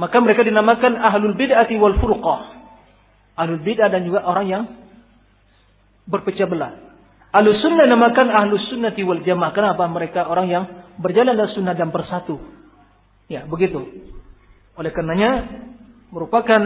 [0.00, 2.56] Maka mereka dinamakan ahlul bid'ati wal furqah.
[3.36, 4.64] Ahlul bid'ah dan juga orang yang
[6.08, 6.87] berpecah belah.
[7.28, 9.52] Ahlus sunnah namakan ahlus sunnati wal jamaah.
[9.52, 9.84] Kenapa?
[9.84, 10.64] Mereka orang yang
[10.96, 12.40] berjalan dalam sunnah dan bersatu.
[13.28, 13.84] Ya, begitu.
[14.80, 15.44] Oleh karenanya,
[16.08, 16.60] merupakan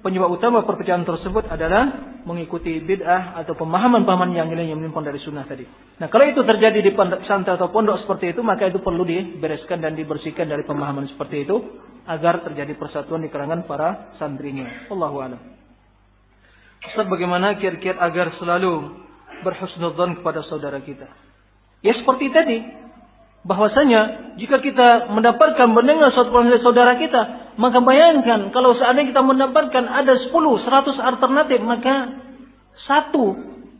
[0.00, 5.44] penyebab utama perpecahan tersebut adalah mengikuti bid'ah atau pemahaman-pemahaman yang lain yang menyimpang dari sunnah
[5.44, 5.68] tadi.
[6.00, 9.92] Nah, kalau itu terjadi di pesantren atau pondok seperti itu, maka itu perlu dibereskan dan
[9.92, 11.56] dibersihkan dari pemahaman seperti itu
[12.08, 14.88] agar terjadi persatuan di kalangan para santrinya.
[14.88, 15.40] Allahu a'lam.
[16.88, 19.04] Ustaz bagaimana kiat-kiat agar selalu
[19.42, 21.06] berhusnudzon kepada saudara kita?
[21.82, 22.58] Ya seperti tadi.
[23.46, 29.84] Bahwasanya jika kita mendapatkan mendengar suatu dari saudara kita, maka bayangkan kalau seandainya kita mendapatkan
[29.88, 31.94] ada 10, 100 alternatif, maka
[32.84, 33.38] satu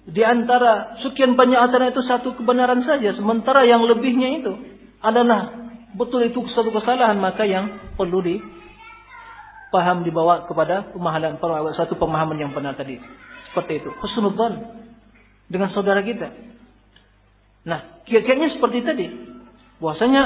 [0.08, 3.12] di antara sekian banyak alternatif itu satu kebenaran saja.
[3.18, 4.52] Sementara yang lebihnya itu
[5.04, 5.68] adalah
[5.98, 8.40] betul itu suatu kesalahan, maka yang perlu di
[9.68, 11.36] paham dibawa kepada pemahaman
[11.76, 12.96] satu pemahaman yang benar tadi.
[13.52, 13.90] Seperti itu.
[14.00, 14.86] Husnudzan
[15.48, 16.28] dengan saudara kita.
[17.68, 19.06] Nah, kiat-kiatnya seperti tadi.
[19.82, 20.22] Bahwasanya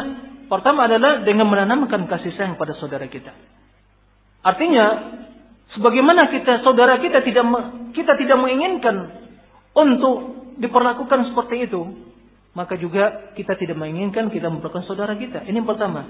[0.46, 3.32] pertama adalah dengan menanamkan kasih sayang pada saudara kita.
[4.42, 4.86] Artinya,
[5.78, 7.46] sebagaimana kita saudara kita tidak
[7.94, 8.96] kita tidak menginginkan
[9.72, 10.16] untuk
[10.58, 11.80] diperlakukan seperti itu,
[12.52, 15.46] maka juga kita tidak menginginkan kita memperlakukan saudara kita.
[15.46, 16.04] Ini yang pertama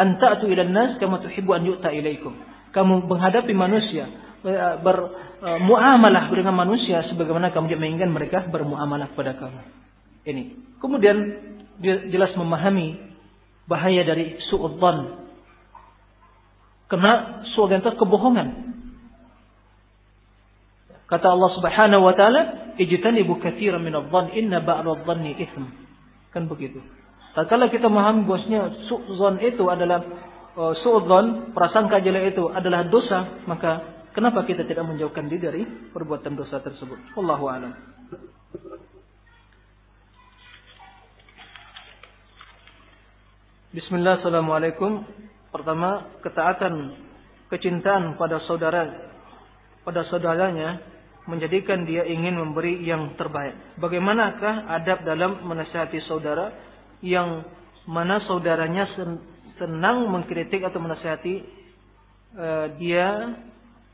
[0.00, 2.32] anta'tu ila nas kama tuhibbu an yu'ta ilaikum.
[2.70, 4.06] Kamu menghadapi manusia,
[4.40, 9.60] bermuamalah dengan manusia sebagaimana kamu menginginkan mereka bermuamalah kepada kamu.
[10.24, 10.42] Ini.
[10.80, 11.16] Kemudian
[11.80, 12.96] dia jelas memahami
[13.68, 15.28] bahaya dari suudzon.
[16.88, 18.48] Karena suudzon itu kebohongan.
[21.10, 22.40] Kata Allah Subhanahu wa taala,
[22.78, 25.66] "Ijtanibu katsiran min adh-dhann, inna ba'da adh-dhanni itsm."
[26.30, 26.78] Kan begitu.
[27.34, 30.02] Kalau kita memahami bosnya su'zon itu adalah
[30.54, 35.62] uh, su'zon, prasangka jelek itu adalah dosa, maka kenapa kita tidak menjauhkan diri dari
[35.94, 37.14] perbuatan dosa tersebut?
[37.18, 37.72] Wallahu a'lam.
[43.70, 45.06] Bismillah, Assalamualaikum.
[45.54, 46.98] Pertama, ketaatan,
[47.54, 48.82] kecintaan pada saudara,
[49.86, 50.82] pada saudaranya,
[51.30, 53.78] menjadikan dia ingin memberi yang terbaik.
[53.78, 56.50] Bagaimanakah adab dalam menasihati saudara
[56.98, 57.46] yang
[57.86, 58.90] mana saudaranya
[59.54, 61.34] senang mengkritik atau menasihati
[62.34, 63.38] uh, dia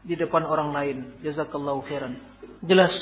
[0.06, 0.96] di depan orang lain.
[1.26, 2.14] Jazakallahu khairan.
[2.62, 2.94] Jelas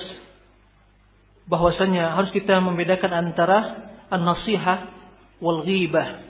[1.45, 4.88] bahwasanya harus kita membedakan antara an-nasihah
[5.45, 6.25] wal ghibah.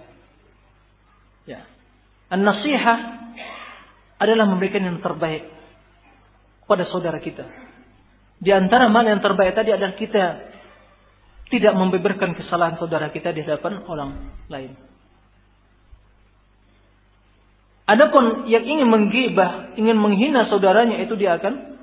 [1.47, 1.63] Ya.
[2.35, 2.99] An-nasihah
[4.19, 5.47] adalah memberikan yang terbaik
[6.67, 7.47] pada saudara kita.
[8.43, 10.25] Di antara mana yang terbaik tadi adalah kita
[11.55, 14.11] tidak membeberkan kesalahan saudara kita di hadapan orang
[14.51, 14.75] lain.
[17.85, 21.77] Adapun yang ingin menggibah, ingin menghina saudaranya itu dia akan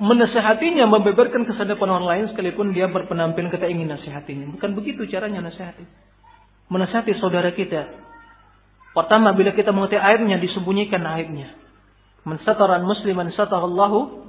[0.00, 4.48] menasehatinya, membeberkan kesalahan orang lain sekalipun dia berpenampilan kita ingin nasihatinya.
[4.56, 5.84] Bukan begitu caranya nasihati.
[6.72, 7.92] Menasihati saudara kita.
[8.96, 11.52] Pertama bila kita mengetahui aibnya disembunyikan aibnya.
[12.24, 14.24] Man sataran musliman satarallahu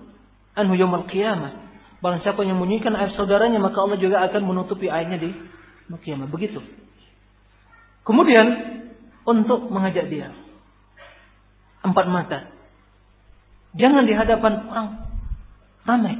[0.60, 1.64] anhu yaumil qiyamah.
[2.04, 5.32] Barang siapa yang menyembunyikan aib saudaranya, maka Allah juga akan menutupi aibnya di
[6.04, 6.28] kiamat.
[6.28, 6.60] Begitu.
[8.04, 8.48] Kemudian,
[9.24, 10.30] untuk mengajak dia.
[11.88, 12.52] Empat mata.
[13.80, 14.88] Jangan di hadapan orang
[15.88, 16.20] Ramai.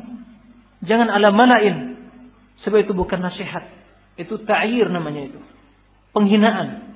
[0.88, 2.00] Jangan ala malain.
[2.64, 3.68] Sebab itu bukan nasihat.
[4.16, 5.40] Itu ta'ir namanya itu.
[6.16, 6.96] Penghinaan.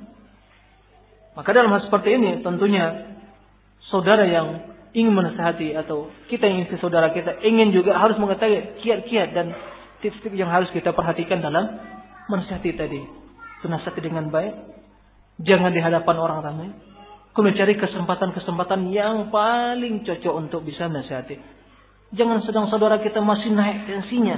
[1.36, 3.12] Maka dalam hal seperti ini tentunya
[3.92, 9.32] saudara yang ingin menasihati atau kita yang ingin saudara kita ingin juga harus mengetahui kiat-kiat
[9.32, 9.56] dan
[10.04, 11.76] tips-tips yang harus kita perhatikan dalam
[12.32, 13.02] menasihati tadi.
[13.64, 14.56] Tunasihati dengan baik.
[15.44, 16.70] Jangan di hadapan orang ramai.
[17.32, 21.40] Kemudian cari kesempatan-kesempatan yang paling cocok untuk bisa menasihati.
[22.12, 24.36] Jangan sedang saudara kita masih naik tensinya.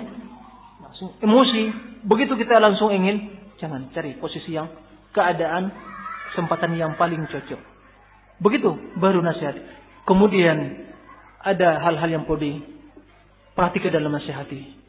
[0.85, 1.63] Langsung emosi.
[2.05, 3.33] Begitu kita langsung ingin.
[3.57, 4.69] Jangan cari posisi yang
[5.09, 5.73] keadaan
[6.33, 7.61] kesempatan yang paling cocok.
[8.37, 8.69] Begitu
[9.01, 9.57] baru nasihat.
[10.05, 10.85] Kemudian
[11.41, 14.83] ada hal-hal yang perlu diperhatikan dalam nasihati.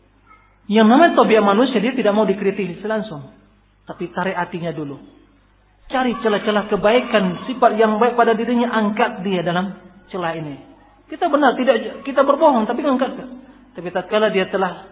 [0.68, 3.32] Yang namanya tobiak manusia dia tidak mau dikritik langsung.
[3.88, 4.96] Tapi tarik hatinya dulu.
[5.84, 9.76] Cari celah-celah kebaikan, sifat yang baik pada dirinya, angkat dia dalam
[10.08, 10.56] celah ini.
[11.08, 13.12] Kita benar, tidak kita berbohong, tapi angkat.
[13.74, 14.88] Tapi tatkala dia telah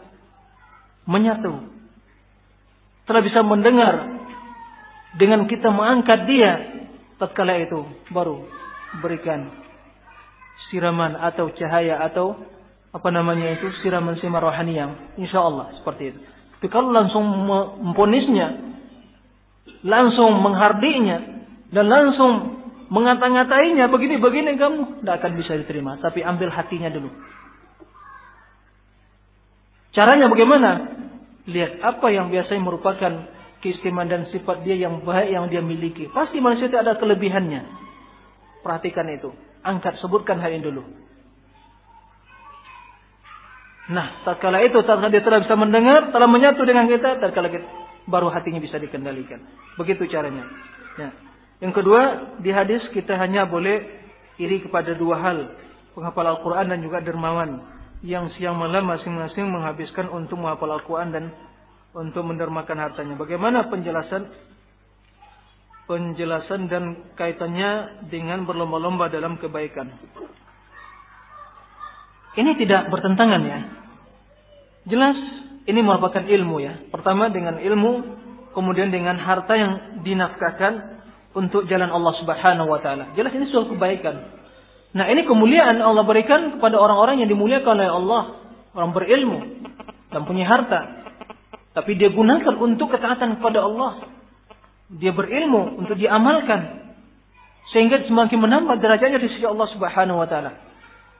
[1.08, 1.54] menyatu,
[3.08, 4.20] telah bisa mendengar
[5.16, 6.52] dengan kita mengangkat dia,
[7.16, 8.44] tatkala itu baru
[9.00, 9.48] berikan
[10.68, 12.36] siraman atau cahaya atau
[12.92, 16.20] apa namanya itu siraman simar rohani yang insya Allah seperti itu.
[16.60, 18.71] Tapi kalau langsung memponisnya
[19.82, 21.18] langsung menghardinya
[21.74, 25.98] dan langsung mengata-ngatainya begini-begini kamu tidak akan bisa diterima.
[25.98, 27.10] Tapi ambil hatinya dulu.
[29.92, 30.70] Caranya bagaimana?
[31.48, 33.12] Lihat apa yang biasanya merupakan
[33.60, 36.08] keistimewaan dan sifat dia yang baik yang dia miliki.
[36.10, 37.62] Pasti manusia itu ada kelebihannya.
[38.62, 39.30] Perhatikan itu.
[39.62, 40.82] Angkat, sebutkan hal ini dulu.
[43.90, 47.34] Nah, tak kala itu, tak kala dia telah bisa mendengar, telah menyatu dengan kita, tak
[47.34, 47.66] kala kita,
[48.06, 49.38] baru hatinya bisa dikendalikan.
[49.78, 50.46] Begitu caranya.
[50.98, 51.10] Ya.
[51.62, 52.00] Yang kedua,
[52.42, 53.86] di hadis kita hanya boleh
[54.38, 55.38] iri kepada dua hal.
[55.94, 57.62] Penghafal Al-Quran dan juga dermawan.
[58.02, 61.24] Yang siang malam masing-masing menghabiskan untuk menghafal Al-Quran dan
[61.94, 63.14] untuk mendermakan hartanya.
[63.14, 64.26] Bagaimana penjelasan
[65.86, 69.90] penjelasan dan kaitannya dengan berlomba-lomba dalam kebaikan.
[72.32, 73.60] Ini tidak bertentangan ya.
[74.88, 75.18] Jelas
[75.66, 76.74] ini merupakan ilmu ya.
[76.90, 77.92] Pertama dengan ilmu,
[78.56, 79.72] kemudian dengan harta yang
[80.02, 80.72] dinafkahkan
[81.32, 83.14] untuk jalan Allah Subhanahu wa taala.
[83.16, 84.42] Jelas ini suatu kebaikan.
[84.92, 88.22] Nah, ini kemuliaan Allah berikan kepada orang-orang yang dimuliakan oleh Allah,
[88.76, 89.38] orang berilmu
[90.12, 91.00] dan punya harta.
[91.72, 94.12] Tapi dia gunakan untuk ketaatan kepada Allah.
[94.92, 96.92] Dia berilmu untuk diamalkan
[97.72, 100.52] sehingga semakin menambah derajatnya di sisi Allah Subhanahu wa taala.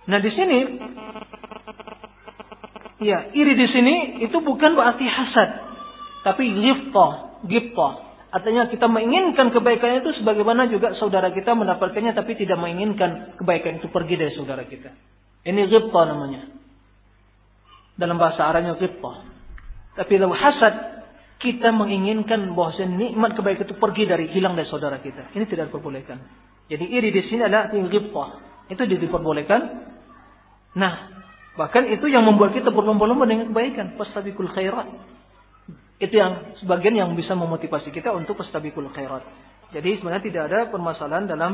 [0.05, 0.59] Nah, di sini
[3.03, 5.51] Ya, iri di sini itu bukan berarti hasad,
[6.23, 7.93] tapi ghibtah, ghibtah.
[8.33, 13.93] Artinya kita menginginkan kebaikan itu sebagaimana juga saudara kita mendapatkannya tapi tidak menginginkan kebaikan itu
[13.93, 14.89] pergi dari saudara kita.
[15.45, 16.49] Ini ghibtah namanya.
[17.99, 19.29] Dalam bahasa Arabnya ghibtah.
[20.01, 20.75] Tapi kalau hasad
[21.43, 25.35] kita menginginkan bahwa nikmat kebaikan itu pergi dari hilang dari saudara kita.
[25.37, 26.17] Ini tidak diperbolehkan.
[26.71, 28.31] Jadi iri di sini adalah ghibtah.
[28.73, 29.61] Itu diperbolehkan.
[30.73, 31.22] Nah,
[31.53, 34.01] Bahkan itu yang membuat kita berlomba-lomba dengan kebaikan.
[34.01, 34.89] Pastabikul khairat.
[36.01, 39.23] Itu yang sebagian yang bisa memotivasi kita untuk pastabikul khairat.
[39.73, 41.53] Jadi sebenarnya tidak ada permasalahan dalam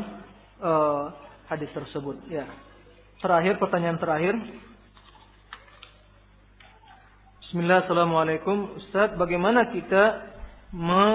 [0.63, 1.13] uh,
[1.51, 2.31] hadis tersebut.
[2.31, 2.47] Ya.
[3.19, 4.35] Terakhir pertanyaan terakhir.
[7.43, 8.79] Bismillah, Assalamualaikum.
[8.79, 10.21] Ustaz, bagaimana kita
[10.71, 11.07] me,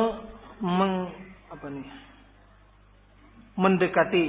[0.59, 1.13] meng,
[1.53, 1.87] apa nih,
[3.53, 4.27] mendekati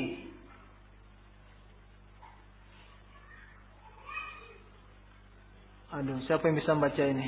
[5.94, 7.26] Aduh, siapa yang bisa membaca ini?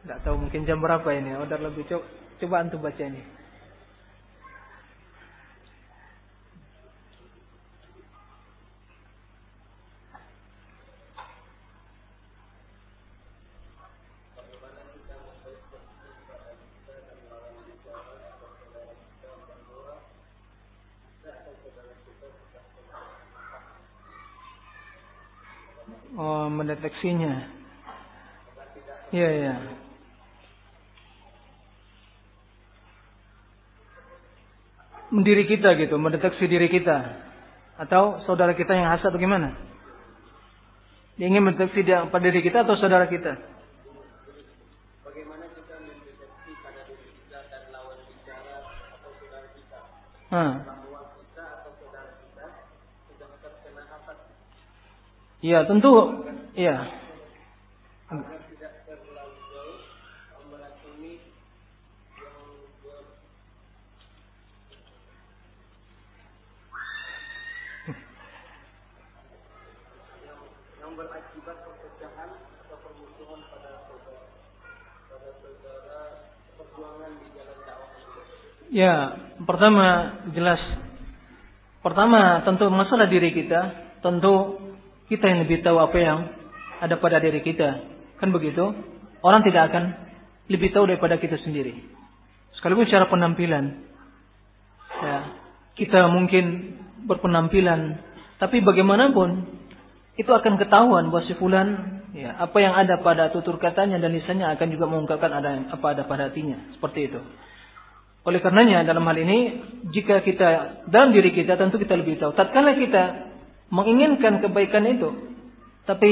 [0.00, 1.36] Tidak tahu mungkin jam berapa ini.
[1.36, 2.08] Order lebih coba,
[2.40, 3.20] coba antum baca ini.
[26.20, 27.48] Oh, mendeteksinya.
[29.08, 29.54] Iya, iya.
[35.10, 37.26] Diri kita gitu, mendeteksi diri kita.
[37.80, 39.58] Atau saudara kita yang hasad bagaimana?
[41.18, 43.34] Dia ingin mendeteksi dia pada diri kita atau saudara kita?
[45.02, 48.54] Bagaimana kita mendeteksi pada diri kita dan lawan bicara
[48.94, 49.78] atau saudara kita?
[50.30, 50.52] Hmm.
[50.62, 52.46] Kita atau saudara kita
[53.10, 54.16] sudah terkena hasad
[55.42, 55.92] Iya, tentu.
[56.54, 57.00] Iya
[58.10, 59.80] tidak terlalu jauh
[60.50, 61.16] meracuni
[70.82, 72.30] yang ber berakibat perpecahan
[72.66, 75.30] atau permusuhan pada pada
[76.58, 77.88] perjuangan di jalan dakwah
[78.74, 78.94] Ya,
[79.46, 79.86] pertama
[80.34, 80.58] jelas.
[81.86, 83.60] Pertama tentu masalah diri kita,
[84.02, 84.58] tentu
[85.06, 86.18] kita yang lebih tahu apa yang
[86.82, 87.78] ada pada diri kita.
[88.18, 88.74] Kan begitu?
[89.22, 89.94] Orang tidak akan
[90.50, 91.78] lebih tahu daripada kita sendiri.
[92.58, 93.86] Sekalipun secara penampilan.
[94.98, 95.18] Ya,
[95.78, 96.74] kita mungkin
[97.06, 98.02] berpenampilan,
[98.42, 99.59] tapi bagaimanapun
[100.20, 101.68] itu akan ketahuan bahwa si fulan
[102.12, 106.02] ya, apa yang ada pada tutur katanya dan lisannya akan juga mengungkapkan ada apa ada
[106.04, 106.60] pada hatinya.
[106.76, 107.20] Seperti itu.
[108.28, 109.38] Oleh karenanya dalam hal ini
[109.96, 110.48] jika kita
[110.92, 112.36] dalam diri kita tentu kita lebih tahu.
[112.36, 113.32] Tatkala kita
[113.72, 115.08] menginginkan kebaikan itu,
[115.88, 116.10] tapi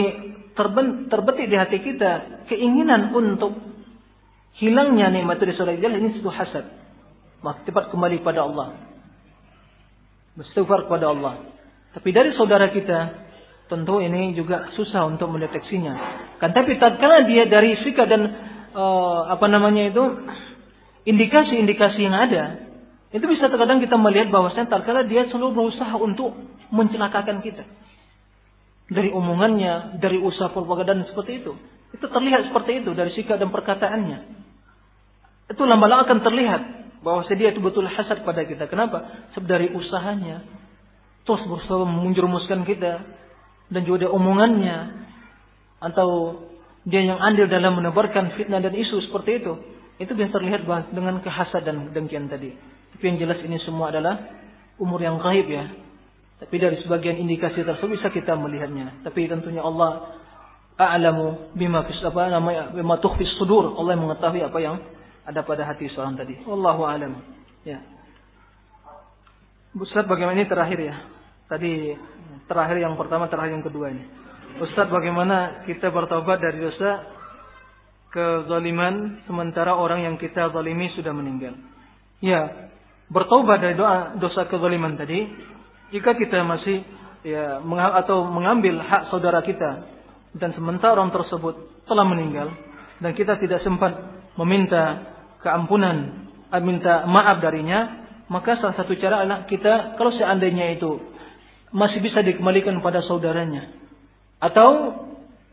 [0.57, 3.61] terben, terbetik di hati kita keinginan untuk
[4.57, 6.65] hilangnya nikmat dari saudara ini itu hasad.
[7.45, 8.75] Maka cepat kembali pada Allah.
[10.35, 11.45] Beristighfar kepada Allah.
[11.93, 13.28] Tapi dari saudara kita
[13.69, 15.95] tentu ini juga susah untuk mendeteksinya.
[16.41, 18.23] Kan tapi tatkala dia dari sikap dan
[18.73, 20.05] uh, apa namanya itu
[21.05, 22.45] indikasi-indikasi yang ada,
[23.13, 26.37] itu bisa terkadang kita melihat bahwasanya tatkala dia selalu berusaha untuk
[26.73, 27.65] mencelakakan kita.
[28.89, 31.53] Dari omongannya, dari usaha propaganda seperti itu.
[31.93, 34.19] Itu terlihat seperti itu dari sikap dan perkataannya.
[35.53, 36.63] Itu lama-lama akan terlihat
[37.01, 38.69] bahwa dia itu betul hasad pada kita.
[38.69, 39.29] Kenapa?
[39.37, 40.45] Sebab dari usahanya
[41.29, 43.05] terus berusaha menjerumuskan kita
[43.69, 44.79] dan juga dari omongannya
[45.79, 46.41] atau
[46.89, 49.53] dia yang andil dalam menebarkan fitnah dan isu seperti itu
[49.99, 50.63] itu bisa terlihat
[50.95, 52.55] dengan kehasad dan dengkian tadi.
[52.95, 54.31] Tapi yang jelas ini semua adalah
[54.79, 55.67] umur yang gaib ya.
[56.39, 59.03] Tapi dari sebagian indikasi tersebut bisa kita melihatnya.
[59.03, 60.15] Tapi tentunya Allah
[60.79, 63.75] a'lamu bima fis apa namanya bima tukhfis sudur.
[63.75, 64.79] Allah yang mengetahui apa yang
[65.27, 66.39] ada pada hati seorang tadi.
[66.47, 67.19] Wallahu alam.
[67.67, 67.83] Ya.
[69.75, 70.95] Ustaz bagaimana ini terakhir ya?
[71.51, 71.99] Tadi
[72.49, 74.05] terakhir yang pertama, terakhir yang kedua ini.
[74.59, 77.07] Ustadz bagaimana kita bertobat dari dosa
[78.11, 81.55] kezaliman sementara orang yang kita zalimi sudah meninggal?
[82.19, 82.73] Ya,
[83.13, 85.29] bertobat dari doa dosa kezaliman tadi
[85.95, 86.83] jika kita masih
[87.23, 87.61] ya
[88.03, 89.87] atau mengambil hak saudara kita
[90.37, 92.49] dan sementara orang tersebut telah meninggal
[92.99, 93.95] dan kita tidak sempat
[94.35, 100.99] meminta keampunan, eh, minta maaf darinya, maka salah satu cara adalah kita kalau seandainya itu
[101.75, 103.73] masih bisa dikembalikan pada saudaranya.
[104.39, 104.69] Atau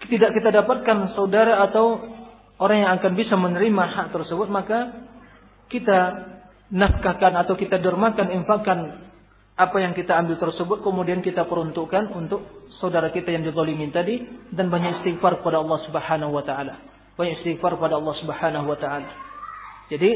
[0.05, 1.99] tidak kita dapatkan saudara atau
[2.61, 5.09] orang yang akan bisa menerima hak tersebut, maka
[5.67, 5.99] kita
[6.69, 8.79] nafkahkan atau kita dermakan, infakkan
[9.55, 14.19] apa yang kita ambil tersebut, kemudian kita peruntukkan untuk saudara kita yang dizalimin tadi
[14.51, 16.75] dan banyak istighfar kepada Allah Subhanahu wa taala.
[17.15, 19.09] Banyak istighfar kepada Allah Subhanahu wa taala.
[19.87, 20.11] Jadi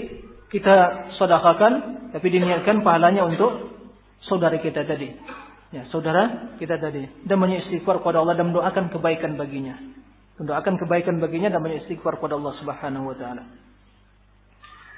[0.52, 0.76] kita
[1.16, 1.74] sedekahkan
[2.12, 3.80] tapi diniatkan pahalanya untuk
[4.26, 5.39] saudara kita tadi
[5.70, 9.78] ya saudara kita tadi dan istighfar kepada Allah dan mendoakan kebaikan baginya.
[10.40, 13.44] Mendoakan kebaikan baginya dan istighfar kepada Allah Subhanahu wa taala.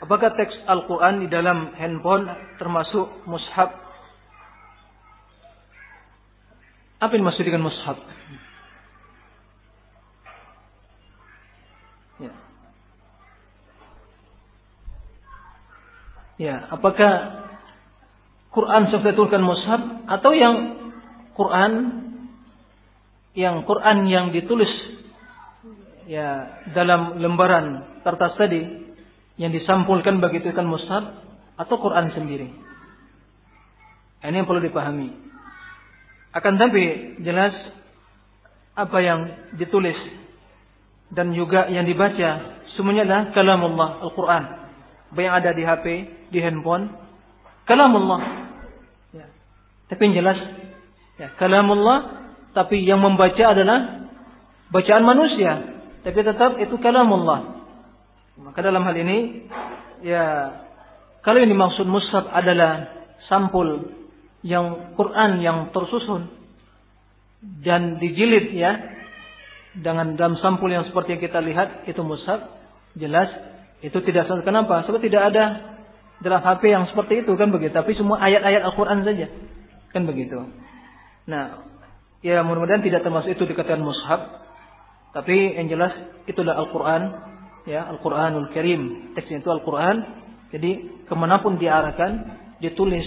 [0.01, 2.25] Apakah teks Al-Qur'an di dalam handphone
[2.57, 3.69] termasuk mushaf?
[7.01, 7.97] Apa yang maksud dengan mushaf?
[12.21, 12.33] Ya.
[16.41, 17.13] Ya apakah
[18.51, 19.81] Quran subtitlkan mushaf
[20.11, 20.55] atau yang
[21.35, 21.71] Quran
[23.31, 24.69] yang Quran yang ditulis
[26.03, 28.61] ya dalam lembaran kertas tadi
[29.39, 31.23] yang disampulkan begitu kan mushaf
[31.55, 32.51] atau Quran sendiri.
[34.21, 35.09] Ini yang perlu dipahami.
[36.35, 37.55] Akan tapi jelas
[38.77, 39.19] apa yang
[39.57, 39.97] ditulis
[41.11, 44.43] dan juga yang dibaca semuanya adalah kalamullah Al-Quran.
[45.11, 45.85] Yang ada di HP,
[46.31, 46.87] di handphone,
[47.67, 48.40] kalamullah.
[49.91, 50.39] Tapi yang jelas,
[51.19, 54.07] ya, kalamullah, tapi yang membaca adalah
[54.71, 55.83] bacaan manusia.
[56.07, 57.59] Tapi tetap itu kalamullah.
[58.39, 59.45] Maka dalam hal ini,
[60.01, 60.55] ya,
[61.21, 62.87] kalau yang dimaksud mushaf adalah
[63.27, 63.91] sampul
[64.41, 66.33] yang Quran yang tersusun
[67.61, 68.73] dan dijilid ya
[69.77, 72.41] dengan dalam sampul yang seperti yang kita lihat itu mushaf
[72.97, 73.29] jelas
[73.85, 75.71] itu tidak kenapa sebab tidak ada
[76.21, 77.73] dalam HP yang seperti itu kan begitu.
[77.73, 79.27] Tapi semua ayat-ayat Al-Quran saja.
[79.91, 80.39] Kan begitu.
[81.27, 81.67] Nah,
[82.23, 84.41] ya mudah-mudahan tidak termasuk itu dikatakan mushaf.
[85.11, 85.93] Tapi yang jelas
[86.27, 87.01] itulah Al-Quran.
[87.67, 89.13] Ya, Al-Quranul Karim.
[89.13, 90.01] Teksnya itu Al-Quran.
[90.51, 92.11] Jadi ke mana pun diarahkan,
[92.59, 93.05] ditulis,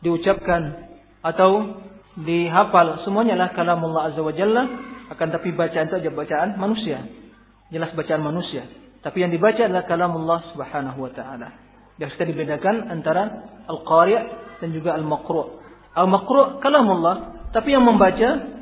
[0.00, 0.90] diucapkan,
[1.20, 1.80] atau
[2.16, 3.04] dihafal.
[3.04, 4.64] Semuanya lah kalamullah azza wa jalla.
[5.10, 7.02] Akan tapi bacaan itu aja bacaan manusia.
[7.74, 8.66] Jelas bacaan manusia.
[9.00, 11.48] Tapi yang dibaca adalah kalamullah subhanahu wa ta'ala.
[11.96, 13.22] Yang kita dibedakan antara
[13.64, 14.16] al-qari'
[14.60, 15.59] dan juga al-maqru'.
[15.94, 18.60] Al-maqru' kalamullah, tapi yang membaca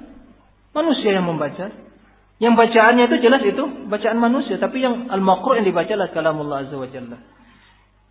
[0.78, 1.66] Manusia yang membaca.
[2.38, 6.76] Yang bacaannya itu jelas itu bacaan manusia, tapi yang al-maqru' yang dibaca adalah kalamullah azza
[6.78, 7.18] wa jalla.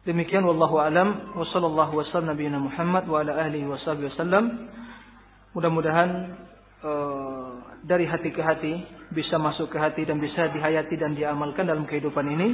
[0.04, 4.68] Demikian wallahu alam wa sallallahu wasallam nabiyina Muhammad wa ala alihi wasallam.
[5.56, 6.10] Mudah-mudahan
[6.84, 7.52] uh,
[7.88, 8.74] dari hati ke hati
[9.16, 12.52] bisa masuk ke hati dan bisa dihayati dan diamalkan dalam kehidupan ini.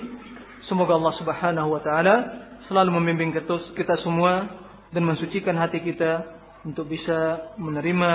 [0.69, 2.15] Semoga Allah Subhanahu wa taala
[2.69, 3.33] selalu membimbing
[3.73, 4.45] kita semua
[4.93, 8.13] dan mensucikan hati kita untuk bisa menerima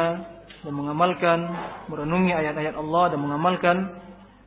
[0.65, 1.39] dan mengamalkan,
[1.87, 3.77] merenungi ayat-ayat Allah dan mengamalkan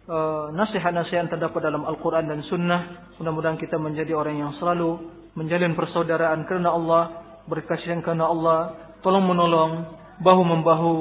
[0.10, 3.14] uh, nasihat-nasihat terdapat dalam Al-Quran dan Sunnah.
[3.22, 5.00] Mudah-mudahan kita menjadi orang yang selalu
[5.38, 7.04] menjalin persaudaraan karena Allah,
[7.48, 8.60] berkasih karena Allah,
[9.06, 10.96] tolong menolong, bahu membahu,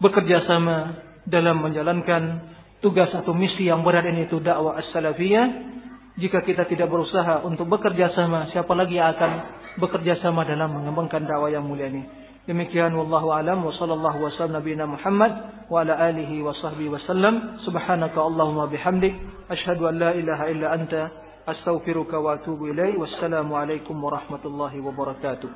[0.00, 0.96] bekerja sama
[1.28, 2.50] dalam menjalankan
[2.82, 5.70] tugas atau misi yang berat ini itu dakwah as-salafiyah.
[6.12, 11.24] Jika kita tidak berusaha untuk bekerja sama, siapa lagi yang akan bekerja sama dalam mengembangkan
[11.24, 12.04] dakwah yang mulia ini?
[12.42, 15.32] Demikian wallahu alam wa sallallahu wasallam nabiyina Muhammad
[15.70, 17.62] wa ala alihi wa sahbihi wasallam.
[17.62, 19.14] Subhanaka Allahumma bihamdik
[19.46, 21.02] an la ilaha illa anta
[21.46, 22.74] astaghfiruka wa atubu.
[22.74, 25.50] Wassalamu alaikum warahmatullahi wabarakatuh.